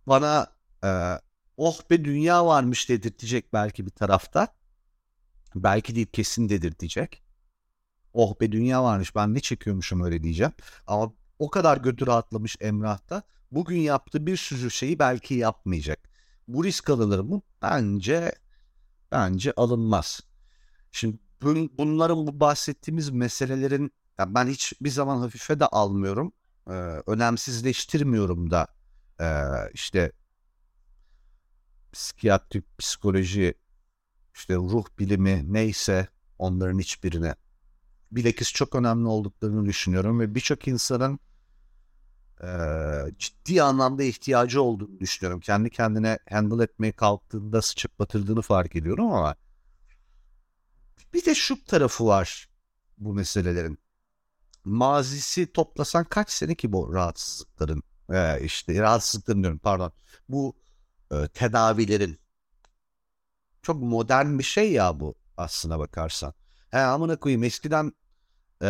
bana 0.08 0.48
e, 0.84 0.90
oh 1.62 1.82
be 1.90 2.06
dünya 2.06 2.46
varmış 2.46 2.90
dedirtecek 2.90 3.54
belki 3.54 3.86
bir 3.86 3.92
tarafta. 3.92 4.48
Belki 5.56 5.96
değil 5.96 6.08
kesin 6.14 6.50
dedirtecek. 6.50 7.24
Oh 8.14 8.40
be 8.42 8.52
dünya 8.52 8.84
varmış 8.84 9.16
ben 9.16 9.34
ne 9.34 9.40
çekiyormuşum 9.40 10.04
öyle 10.04 10.24
diyeceğim. 10.24 10.54
Ama 10.88 11.14
o 11.40 11.50
kadar 11.50 11.78
götü 11.78 12.08
rahatlamış 12.08 12.58
Emrah'ta 12.60 13.24
bugün 13.52 13.78
yaptığı 13.78 14.26
bir 14.26 14.38
sürü 14.38 14.72
şeyi 14.72 15.00
belki 15.00 15.34
yapmayacak. 15.34 16.10
Bu 16.48 16.64
risk 16.64 16.90
alınır 16.90 17.20
mı? 17.20 17.42
Bence 17.62 18.36
bence 19.12 19.54
alınmaz. 19.58 20.22
Şimdi 20.92 21.18
bunların 21.78 22.28
bu 22.28 22.40
bahsettiğimiz 22.40 23.10
meselelerin 23.10 23.92
yani 24.20 24.36
ben 24.36 24.48
hiç 24.48 24.74
bir 24.82 24.90
zaman 24.90 25.18
hafife 25.18 25.60
de 25.60 25.68
almıyorum. 25.68 26.34
Ee, 26.68 26.72
önemsizleştirmiyorum 27.08 28.52
da 28.52 28.68
ee, 29.22 29.44
işte 29.74 30.12
psikiyatrik, 31.94 32.78
psikoloji, 32.78 33.54
işte 34.36 34.56
ruh 34.56 34.86
bilimi 35.00 35.54
neyse 35.54 36.08
onların 36.40 36.80
hiçbirine 36.80 37.36
bilakis 38.12 38.54
çok 38.54 38.76
önemli 38.76 39.08
olduklarını 39.08 39.66
düşünüyorum 39.66 40.20
ve 40.20 40.36
birçok 40.36 40.68
insanın 40.68 41.20
e, 42.44 42.48
ciddi 43.18 43.64
anlamda 43.64 44.04
ihtiyacı 44.04 44.62
olduğunu 44.62 45.00
düşünüyorum. 45.00 45.40
Kendi 45.40 45.70
kendine 45.70 46.20
handle 46.30 46.64
etmeye 46.64 46.92
kalktığında 46.92 47.62
sıçıp 47.62 48.00
batırdığını 48.00 48.42
fark 48.42 48.76
ediyorum 48.76 49.12
ama 49.12 49.36
bir 51.14 51.26
de 51.26 51.36
şu 51.36 51.66
tarafı 51.66 52.06
var 52.06 52.50
bu 52.98 53.14
meselelerin. 53.14 53.80
Mazisi 54.66 55.54
toplasan 55.54 56.04
kaç 56.04 56.32
sene 56.32 56.56
ki 56.56 56.72
bu 56.72 56.94
rahatsızlıkların? 56.94 57.84
Ee, 58.14 58.44
işte 58.44 58.82
rahatsızlıkların 58.82 59.44
diyorum 59.44 59.60
pardon. 59.60 59.92
Bu 60.30 60.56
e, 61.12 61.28
tedavilerin. 61.28 62.20
Çok 63.62 63.82
modern 63.84 64.40
bir 64.40 64.44
şey 64.44 64.72
ya 64.72 65.00
bu 65.00 65.16
aslına 65.38 65.80
bakarsan. 65.80 66.34
He 66.72 66.78
amına 66.80 67.16
koyayım 67.16 67.44
eskiden 67.44 67.94
e, 68.64 68.68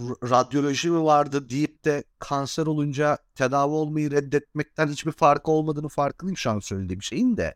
radyoloji 0.00 0.90
mi 0.90 1.04
vardı 1.04 1.50
deyip 1.50 1.84
de 1.84 2.04
kanser 2.18 2.66
olunca 2.66 3.18
tedavi 3.34 3.72
olmayı 3.72 4.10
reddetmekten 4.10 4.88
hiçbir 4.88 5.12
farkı 5.12 5.50
olmadığını 5.50 5.88
farkındayım 5.88 6.36
şu 6.36 6.50
an 6.50 6.58
söylediğim 6.58 7.02
şeyin 7.02 7.36
de. 7.36 7.54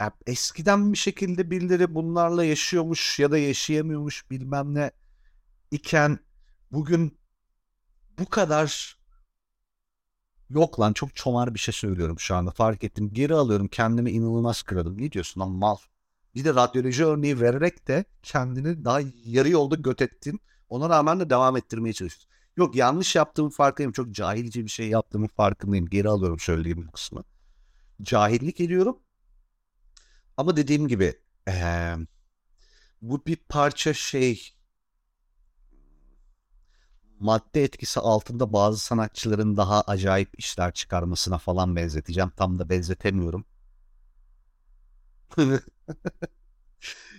Yani 0.00 0.12
eskiden 0.26 0.92
bir 0.92 0.98
şekilde 0.98 1.50
birileri 1.50 1.94
bunlarla 1.94 2.44
yaşıyormuş 2.44 3.18
ya 3.18 3.30
da 3.30 3.38
yaşayamıyormuş 3.38 4.30
bilmem 4.30 4.74
ne 4.74 4.90
iken 5.70 6.18
bugün 6.72 7.18
bu 8.18 8.26
kadar 8.26 8.99
yok 10.50 10.80
lan 10.80 10.92
çok 10.92 11.16
çomar 11.16 11.54
bir 11.54 11.58
şey 11.58 11.74
söylüyorum 11.74 12.18
şu 12.18 12.34
anda 12.34 12.50
fark 12.50 12.84
ettim. 12.84 13.10
Geri 13.12 13.34
alıyorum 13.34 13.68
kendimi 13.68 14.10
inanılmaz 14.10 14.62
kırdım. 14.62 15.02
Ne 15.02 15.12
diyorsun 15.12 15.40
lan 15.40 15.50
mal? 15.50 15.76
Bir 16.34 16.44
de 16.44 16.54
radyoloji 16.54 17.04
örneği 17.04 17.40
vererek 17.40 17.88
de 17.88 18.04
kendini 18.22 18.84
daha 18.84 19.00
yarı 19.24 19.48
yolda 19.48 19.74
göt 19.74 20.02
ettin. 20.02 20.40
Ona 20.68 20.88
rağmen 20.88 21.20
de 21.20 21.30
devam 21.30 21.56
ettirmeye 21.56 21.92
çalışıyorsun. 21.92 22.30
Yok 22.56 22.76
yanlış 22.76 23.16
yaptığımı 23.16 23.50
farkındayım. 23.50 23.92
Çok 23.92 24.10
cahilce 24.10 24.64
bir 24.64 24.70
şey 24.70 24.88
yaptığımı 24.88 25.28
farkındayım. 25.28 25.86
Geri 25.86 26.08
alıyorum 26.08 26.38
söylediğim 26.38 26.90
kısmı. 26.90 27.24
Cahillik 28.02 28.60
ediyorum 28.60 28.98
ama 30.36 30.56
dediğim 30.56 30.88
gibi 30.88 31.14
ee, 31.48 31.94
bu 33.02 33.26
bir 33.26 33.36
parça 33.36 33.94
şey 33.94 34.52
madde 37.20 37.64
etkisi 37.64 38.00
altında 38.00 38.52
bazı 38.52 38.78
sanatçıların 38.78 39.56
daha 39.56 39.80
acayip 39.80 40.30
işler 40.38 40.72
çıkarmasına 40.72 41.38
falan 41.38 41.76
benzeteceğim. 41.76 42.30
Tam 42.36 42.58
da 42.58 42.68
benzetemiyorum. 42.68 43.44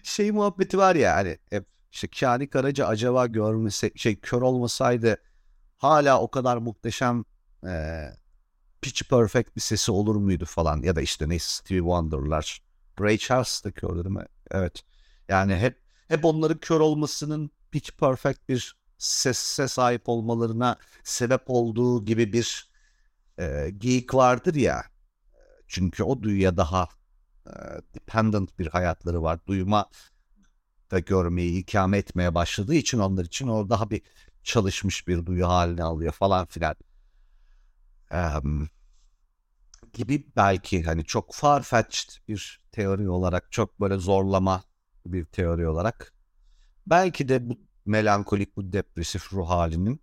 şey 0.03 0.31
muhabbeti 0.31 0.77
var 0.77 0.95
ya 0.95 1.15
hani 1.15 1.37
hep 1.49 1.65
işte 1.91 2.07
Kani 2.07 2.49
Karaca 2.49 2.87
acaba 2.87 3.27
görmese 3.27 3.91
şey 3.95 4.19
kör 4.19 4.41
olmasaydı 4.41 5.17
hala 5.77 6.21
o 6.21 6.31
kadar 6.31 6.57
muhteşem 6.57 7.25
e, 7.67 8.03
pitch 8.81 9.03
perfect 9.09 9.55
bir 9.55 9.61
sesi 9.61 9.91
olur 9.91 10.15
muydu 10.15 10.45
falan 10.45 10.81
ya 10.81 10.95
da 10.95 11.01
işte 11.01 11.29
neyse 11.29 11.49
Stevie 11.49 11.79
Wonder'lar 11.79 12.61
Ray 12.99 13.17
Charles 13.17 13.63
da 13.63 13.71
kördü 13.71 14.03
değil 14.03 14.15
mi? 14.15 14.25
Evet. 14.51 14.81
Yani 15.29 15.55
hep 15.55 15.81
hep 16.07 16.25
onların 16.25 16.57
kör 16.57 16.79
olmasının 16.79 17.51
pitch 17.71 17.91
perfect 17.91 18.49
bir 18.49 18.75
sese 19.01 19.67
sahip 19.67 20.09
olmalarına 20.09 20.77
sebep 21.03 21.41
olduğu 21.47 22.05
gibi 22.05 22.33
bir 22.33 22.71
e, 23.39 23.69
geyik 23.77 24.13
vardır 24.13 24.55
ya. 24.55 24.83
Çünkü 25.67 26.03
o 26.03 26.23
duyuya 26.23 26.57
daha 26.57 26.87
e, 27.47 27.51
dependent 27.95 28.59
bir 28.59 28.67
hayatları 28.67 29.23
var. 29.23 29.39
Duyma 29.47 29.89
da 30.91 30.99
görmeyi 30.99 31.59
ikame 31.59 31.97
etmeye 31.97 32.35
başladığı 32.35 32.75
için 32.75 32.99
onlar 32.99 33.25
için 33.25 33.47
o 33.47 33.69
daha 33.69 33.89
bir 33.89 34.01
çalışmış 34.43 35.07
bir 35.07 35.25
duyu 35.25 35.47
haline 35.47 35.83
alıyor 35.83 36.13
falan 36.13 36.45
filan. 36.45 36.75
Um, 38.11 38.69
gibi 39.93 40.27
belki 40.35 40.83
hani 40.83 41.05
çok 41.05 41.33
farfetched 41.33 42.27
bir 42.27 42.61
teori 42.71 43.09
olarak 43.09 43.51
çok 43.51 43.79
böyle 43.81 43.97
zorlama 43.97 44.63
bir 45.05 45.25
teori 45.25 45.67
olarak. 45.67 46.13
Belki 46.87 47.29
de 47.29 47.49
bu 47.49 47.70
melankolik, 47.85 48.55
bu 48.55 48.73
depresif 48.73 49.33
ruh 49.33 49.49
halinin 49.49 50.01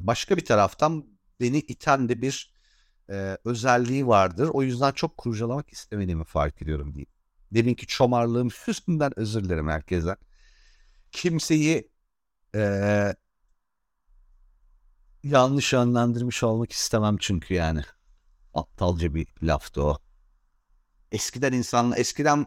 başka 0.00 0.36
bir 0.36 0.44
taraftan 0.44 1.06
beni 1.40 1.58
iten 1.58 2.08
de 2.08 2.22
bir 2.22 2.52
e, 3.10 3.38
özelliği 3.44 4.06
vardır. 4.06 4.50
O 4.52 4.62
yüzden 4.62 4.92
çok 4.92 5.16
kurcalamak 5.16 5.72
istemediğimi 5.72 6.24
fark 6.24 6.62
ediyorum 6.62 6.94
diyeyim. 6.94 7.10
Deminki 7.52 7.86
çomarlığım 7.86 8.48
yüzünden 8.66 9.12
özür 9.16 9.44
dilerim 9.44 9.68
herkesten. 9.68 10.16
Kimseyi 11.12 11.90
e, 12.54 13.14
yanlış 15.22 15.72
yönlendirmiş 15.72 16.42
olmak 16.42 16.72
istemem 16.72 17.16
çünkü 17.20 17.54
yani. 17.54 17.82
Aptalca 18.54 19.14
bir 19.14 19.26
laftı 19.42 19.82
o. 19.82 19.98
Eskiden 21.12 21.52
insanla 21.52 21.96
eskiden 21.96 22.46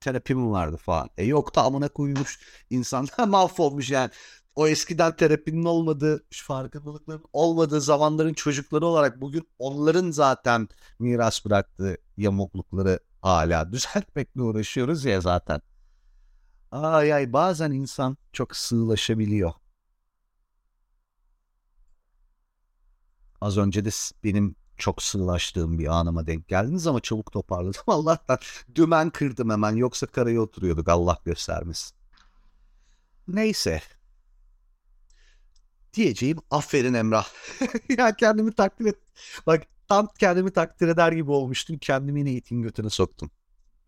terapi 0.00 0.34
mi 0.34 0.50
vardı 0.50 0.76
falan. 0.76 1.10
E 1.18 1.24
yok 1.24 1.54
da 1.54 1.62
amına 1.62 1.88
koymuş 1.88 2.40
insanlar 2.70 3.18
mahvolmuş 3.28 3.90
yani. 3.90 4.10
O 4.56 4.68
eskiden 4.68 5.16
terapinin 5.16 5.64
olmadığı, 5.64 6.24
farkındalıkların 6.32 7.24
olmadığı 7.32 7.80
zamanların 7.80 8.34
çocukları 8.34 8.86
olarak 8.86 9.20
bugün 9.20 9.48
onların 9.58 10.10
zaten 10.10 10.68
miras 10.98 11.44
bıraktığı 11.44 11.96
yamuklukları 12.16 13.00
hala 13.22 13.72
düzeltmekle 13.72 14.42
uğraşıyoruz 14.42 15.04
ya 15.04 15.20
zaten. 15.20 15.60
Ay 16.72 17.14
ay 17.14 17.32
bazen 17.32 17.72
insan 17.72 18.16
çok 18.32 18.56
sığlaşabiliyor. 18.56 19.52
Az 23.40 23.58
önce 23.58 23.84
de 23.84 23.90
benim 24.24 24.56
çok 24.78 25.02
sığlaştığım 25.02 25.78
bir 25.78 25.86
anıma 25.86 26.26
denk 26.26 26.48
geldiniz 26.48 26.86
ama 26.86 27.00
çabuk 27.00 27.32
toparladım. 27.32 27.82
Allah'tan 27.86 28.38
dümen 28.74 29.10
kırdım 29.10 29.50
hemen 29.50 29.76
yoksa 29.76 30.06
karaya 30.06 30.40
oturuyorduk 30.40 30.88
Allah 30.88 31.18
göstermesin. 31.24 31.96
Neyse. 33.28 33.82
Diyeceğim 35.94 36.38
aferin 36.50 36.94
Emrah. 36.94 37.26
ya 37.98 38.16
kendimi 38.16 38.52
takdir 38.52 38.86
et. 38.86 38.98
Bak 39.46 39.62
tam 39.88 40.08
kendimi 40.18 40.52
takdir 40.52 40.88
eder 40.88 41.12
gibi 41.12 41.30
olmuştum. 41.30 41.78
Kendimi 41.78 42.20
yine 42.20 42.32
itin 42.32 42.62
götüne 42.62 42.90
soktum. 42.90 43.30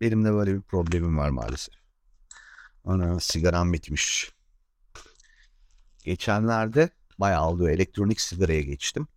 Benim 0.01 0.25
de 0.25 0.33
böyle 0.33 0.55
bir 0.55 0.61
problemim 0.61 1.17
var 1.17 1.29
maalesef. 1.29 1.75
Ana 2.85 3.19
sigaram 3.19 3.73
bitmiş. 3.73 4.31
Geçenlerde 6.03 6.89
bayağı 7.19 7.47
oldu 7.47 7.69
elektronik 7.69 8.21
sigaraya 8.21 8.61
geçtim. 8.61 9.07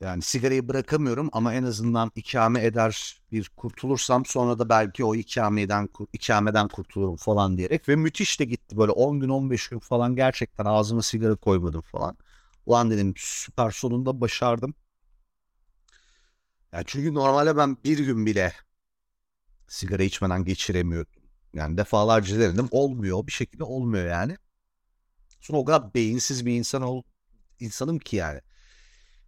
Yani 0.00 0.22
sigarayı 0.22 0.68
bırakamıyorum 0.68 1.28
ama 1.32 1.54
en 1.54 1.62
azından 1.62 2.12
ikame 2.14 2.64
eder 2.64 3.20
bir 3.32 3.48
kurtulursam 3.56 4.24
sonra 4.24 4.58
da 4.58 4.68
belki 4.68 5.04
o 5.04 5.14
ikameden, 5.14 5.88
ikameden 6.12 6.68
kurtulurum 6.68 7.16
falan 7.16 7.58
diyerek. 7.58 7.88
Ve 7.88 7.96
müthiş 7.96 8.40
de 8.40 8.44
gitti 8.44 8.76
böyle 8.76 8.92
10 8.92 9.20
gün 9.20 9.28
15 9.28 9.68
gün 9.68 9.78
falan 9.78 10.16
gerçekten 10.16 10.64
ağzıma 10.64 11.02
sigara 11.02 11.36
koymadım 11.36 11.80
falan. 11.80 12.16
Ulan 12.66 12.90
dedim 12.90 13.14
süper 13.16 13.70
sonunda 13.70 14.20
başardım. 14.20 14.74
Yani 16.72 16.84
çünkü 16.86 17.14
normalde 17.14 17.56
ben 17.56 17.76
bir 17.84 17.98
gün 17.98 18.26
bile 18.26 18.52
sigara 19.68 20.02
içmeden 20.02 20.44
geçiremiyordum. 20.44 21.22
Yani 21.54 21.76
defalarca 21.76 22.40
denedim 22.40 22.68
olmuyor 22.70 23.26
bir 23.26 23.32
şekilde 23.32 23.64
olmuyor 23.64 24.06
yani. 24.06 24.36
Sonra 25.40 25.58
o 25.58 25.64
kadar 25.64 25.94
beyinsiz 25.94 26.46
bir 26.46 26.52
insan 26.52 26.82
ol, 26.82 27.02
insanım 27.60 27.98
ki 27.98 28.16
yani. 28.16 28.40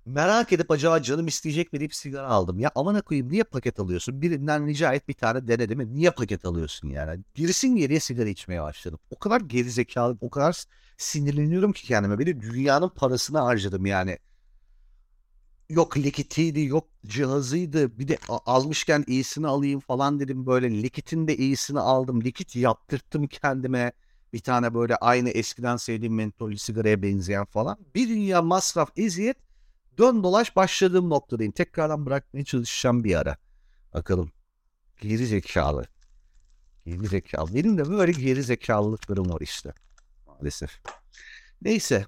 Merak 0.08 0.52
edip 0.52 0.70
acaba 0.70 1.02
canım 1.02 1.26
isteyecek 1.26 1.72
mi 1.72 1.78
deyip 1.80 1.94
sigara 1.94 2.28
aldım. 2.28 2.58
Ya 2.58 2.70
amına 2.74 3.00
koyayım 3.02 3.32
niye 3.32 3.44
paket 3.44 3.80
alıyorsun? 3.80 4.22
Birinden 4.22 4.66
rica 4.66 4.94
et 4.94 5.08
bir 5.08 5.14
tane 5.14 5.48
dene 5.48 5.68
değil 5.68 5.78
mi? 5.78 5.94
Niye 5.94 6.10
paket 6.10 6.44
alıyorsun 6.44 6.88
yani? 6.88 7.20
Gerisin 7.34 7.76
geriye 7.76 8.00
sigara 8.00 8.28
içmeye 8.28 8.62
başladım. 8.62 8.98
O 9.10 9.18
kadar 9.18 9.40
gerizekalı, 9.40 10.18
o 10.20 10.30
kadar 10.30 10.64
sinirleniyorum 10.96 11.72
ki 11.72 11.86
kendime. 11.86 12.18
Beni 12.18 12.40
dünyanın 12.40 12.88
parasını 12.88 13.38
harcadım 13.38 13.86
yani. 13.86 14.18
Yok 15.68 15.96
likitiydi, 15.96 16.64
yok 16.64 16.88
cihazıydı. 17.06 17.98
Bir 17.98 18.08
de 18.08 18.18
almışken 18.28 19.04
iyisini 19.06 19.46
alayım 19.46 19.80
falan 19.80 20.20
dedim 20.20 20.46
böyle. 20.46 20.82
Likitin 20.82 21.28
de 21.28 21.36
iyisini 21.36 21.80
aldım. 21.80 22.24
Likit 22.24 22.56
yaptırttım 22.56 23.26
kendime. 23.26 23.92
Bir 24.32 24.40
tane 24.40 24.74
böyle 24.74 24.96
aynı 24.96 25.30
eskiden 25.30 25.76
sevdiğim 25.76 26.14
mentollü 26.14 26.58
sigaraya 26.58 27.02
benzeyen 27.02 27.44
falan. 27.44 27.78
Bir 27.94 28.08
dünya 28.08 28.42
masraf, 28.42 28.90
eziyet 28.96 29.47
dön 29.98 30.22
dolaş 30.22 30.56
başladığım 30.56 31.10
noktadayım. 31.10 31.52
Tekrardan 31.52 32.06
bırakmaya 32.06 32.44
çalışacağım 32.44 33.04
bir 33.04 33.14
ara. 33.14 33.36
Bakalım. 33.94 34.32
Geri 35.00 35.26
zekalı. 35.26 35.84
Geri 36.86 37.06
zekalı. 37.06 37.54
Benim 37.54 37.78
de 37.78 37.88
böyle 37.88 38.12
geri 38.12 38.42
zekalılıklarım 38.42 39.30
var 39.30 39.40
işte. 39.40 39.74
Maalesef. 40.26 40.80
Neyse. 41.62 42.06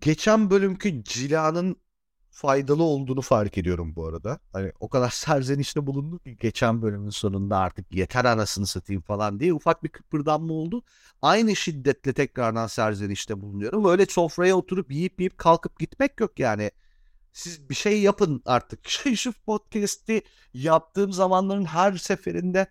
Geçen 0.00 0.50
bölümkü 0.50 1.04
Cila'nın 1.04 1.76
faydalı 2.32 2.82
olduğunu 2.82 3.20
fark 3.20 3.58
ediyorum 3.58 3.96
bu 3.96 4.06
arada. 4.06 4.38
Hani 4.52 4.72
o 4.80 4.88
kadar 4.88 5.10
serzenişte 5.14 5.86
bulunduk 5.86 6.24
ki 6.24 6.36
geçen 6.40 6.82
bölümün 6.82 7.10
sonunda 7.10 7.58
artık 7.58 7.94
yeter 7.94 8.24
anasını 8.24 8.66
satayım 8.66 9.02
falan 9.02 9.40
diye 9.40 9.52
ufak 9.54 9.84
bir 9.84 9.88
kıpırdanma 9.88 10.54
oldu. 10.54 10.82
Aynı 11.22 11.56
şiddetle 11.56 12.12
tekrardan 12.12 12.66
serzenişte 12.66 13.40
bulunuyorum. 13.40 13.84
Öyle 13.84 14.06
sofraya 14.06 14.56
oturup 14.56 14.92
yiyip 14.92 15.20
yiyip 15.20 15.38
kalkıp 15.38 15.78
gitmek 15.78 16.20
yok 16.20 16.38
yani. 16.38 16.70
Siz 17.32 17.70
bir 17.70 17.74
şey 17.74 18.00
yapın 18.02 18.42
artık. 18.46 18.88
Şu 19.16 19.32
podcast'i 19.32 20.22
yaptığım 20.54 21.12
zamanların 21.12 21.64
her 21.64 21.96
seferinde 21.96 22.66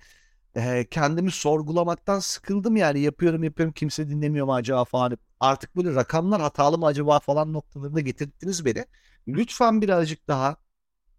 kendimi 0.91 1.31
sorgulamaktan 1.31 2.19
sıkıldım 2.19 2.75
yani. 2.75 2.99
Yapıyorum 2.99 3.43
yapıyorum 3.43 3.73
kimse 3.73 4.09
dinlemiyor 4.09 4.45
mu 4.45 4.53
acaba 4.53 4.85
falan. 4.85 5.17
Artık 5.39 5.75
böyle 5.75 5.95
rakamlar 5.95 6.41
hatalı 6.41 6.77
mı 6.77 6.85
acaba 6.85 7.19
falan 7.19 7.53
noktalarında 7.53 7.99
getirdiniz 7.99 8.65
beni 8.65 8.85
lütfen 9.27 9.81
birazcık 9.81 10.27
daha 10.27 10.57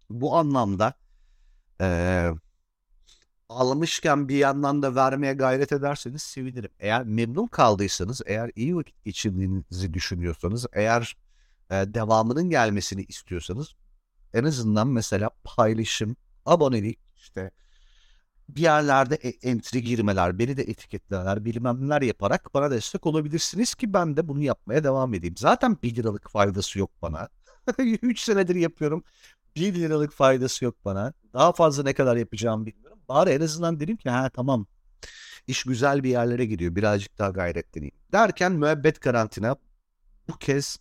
bu 0.09 0.35
anlamda 0.35 0.93
e, 1.81 2.29
almışken 3.49 4.29
bir 4.29 4.37
yandan 4.37 4.83
da 4.83 4.95
vermeye 4.95 5.33
gayret 5.33 5.71
ederseniz 5.71 6.21
sevinirim. 6.21 6.71
Eğer 6.79 7.03
memnun 7.03 7.47
kaldıysanız, 7.47 8.21
eğer 8.25 8.51
iyi 8.55 8.75
vakit 8.75 9.05
geçirdiğinizi 9.05 9.93
düşünüyorsanız, 9.93 10.65
eğer 10.73 11.17
e, 11.71 11.73
devamının 11.73 12.49
gelmesini 12.49 13.03
istiyorsanız 13.03 13.75
en 14.33 14.43
azından 14.43 14.87
mesela 14.87 15.29
paylaşım, 15.43 16.15
abonelik, 16.45 16.99
işte 17.15 17.51
bir 18.49 18.61
yerlerde 18.61 19.15
e, 19.15 19.49
entry 19.49 19.79
girmeler, 19.79 20.39
beni 20.39 20.57
de 20.57 20.63
etiketlemeler, 20.63 21.45
bilmem 21.45 21.85
neler 21.85 22.01
yaparak 22.01 22.53
bana 22.53 22.71
destek 22.71 23.05
olabilirsiniz 23.05 23.75
ki 23.75 23.93
ben 23.93 24.17
de 24.17 24.27
bunu 24.27 24.41
yapmaya 24.41 24.83
devam 24.83 25.13
edeyim. 25.13 25.35
Zaten 25.37 25.77
1 25.83 25.95
liralık 25.95 26.29
faydası 26.29 26.79
yok 26.79 26.91
bana. 27.01 27.29
3 27.79 28.19
senedir 28.19 28.55
yapıyorum. 28.55 29.03
1 29.55 29.73
liralık 29.75 30.13
faydası 30.13 30.65
yok 30.65 30.75
bana. 30.85 31.13
Daha 31.33 31.51
fazla 31.53 31.83
ne 31.83 31.93
kadar 31.93 32.15
yapacağımı 32.17 32.65
bilmiyorum. 32.65 32.99
Bari 33.09 33.29
en 33.29 33.41
azından 33.41 33.79
dedim 33.79 33.97
ki 33.97 34.09
ha 34.09 34.29
tamam. 34.29 34.67
İş 35.47 35.63
güzel 35.63 36.03
bir 36.03 36.09
yerlere 36.09 36.45
gidiyor. 36.45 36.75
Birazcık 36.75 37.19
daha 37.19 37.29
gayretleneyim. 37.29 37.95
Derken 38.11 38.51
müebbet 38.51 38.99
karantina 38.99 39.55
bu 40.29 40.37
kez 40.37 40.77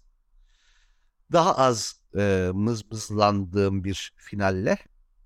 daha 1.32 1.56
az 1.56 2.00
e, 2.16 2.50
mızmızlandığım 2.54 3.84
bir 3.84 4.12
finalle 4.16 4.78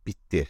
bitti. 0.07 0.49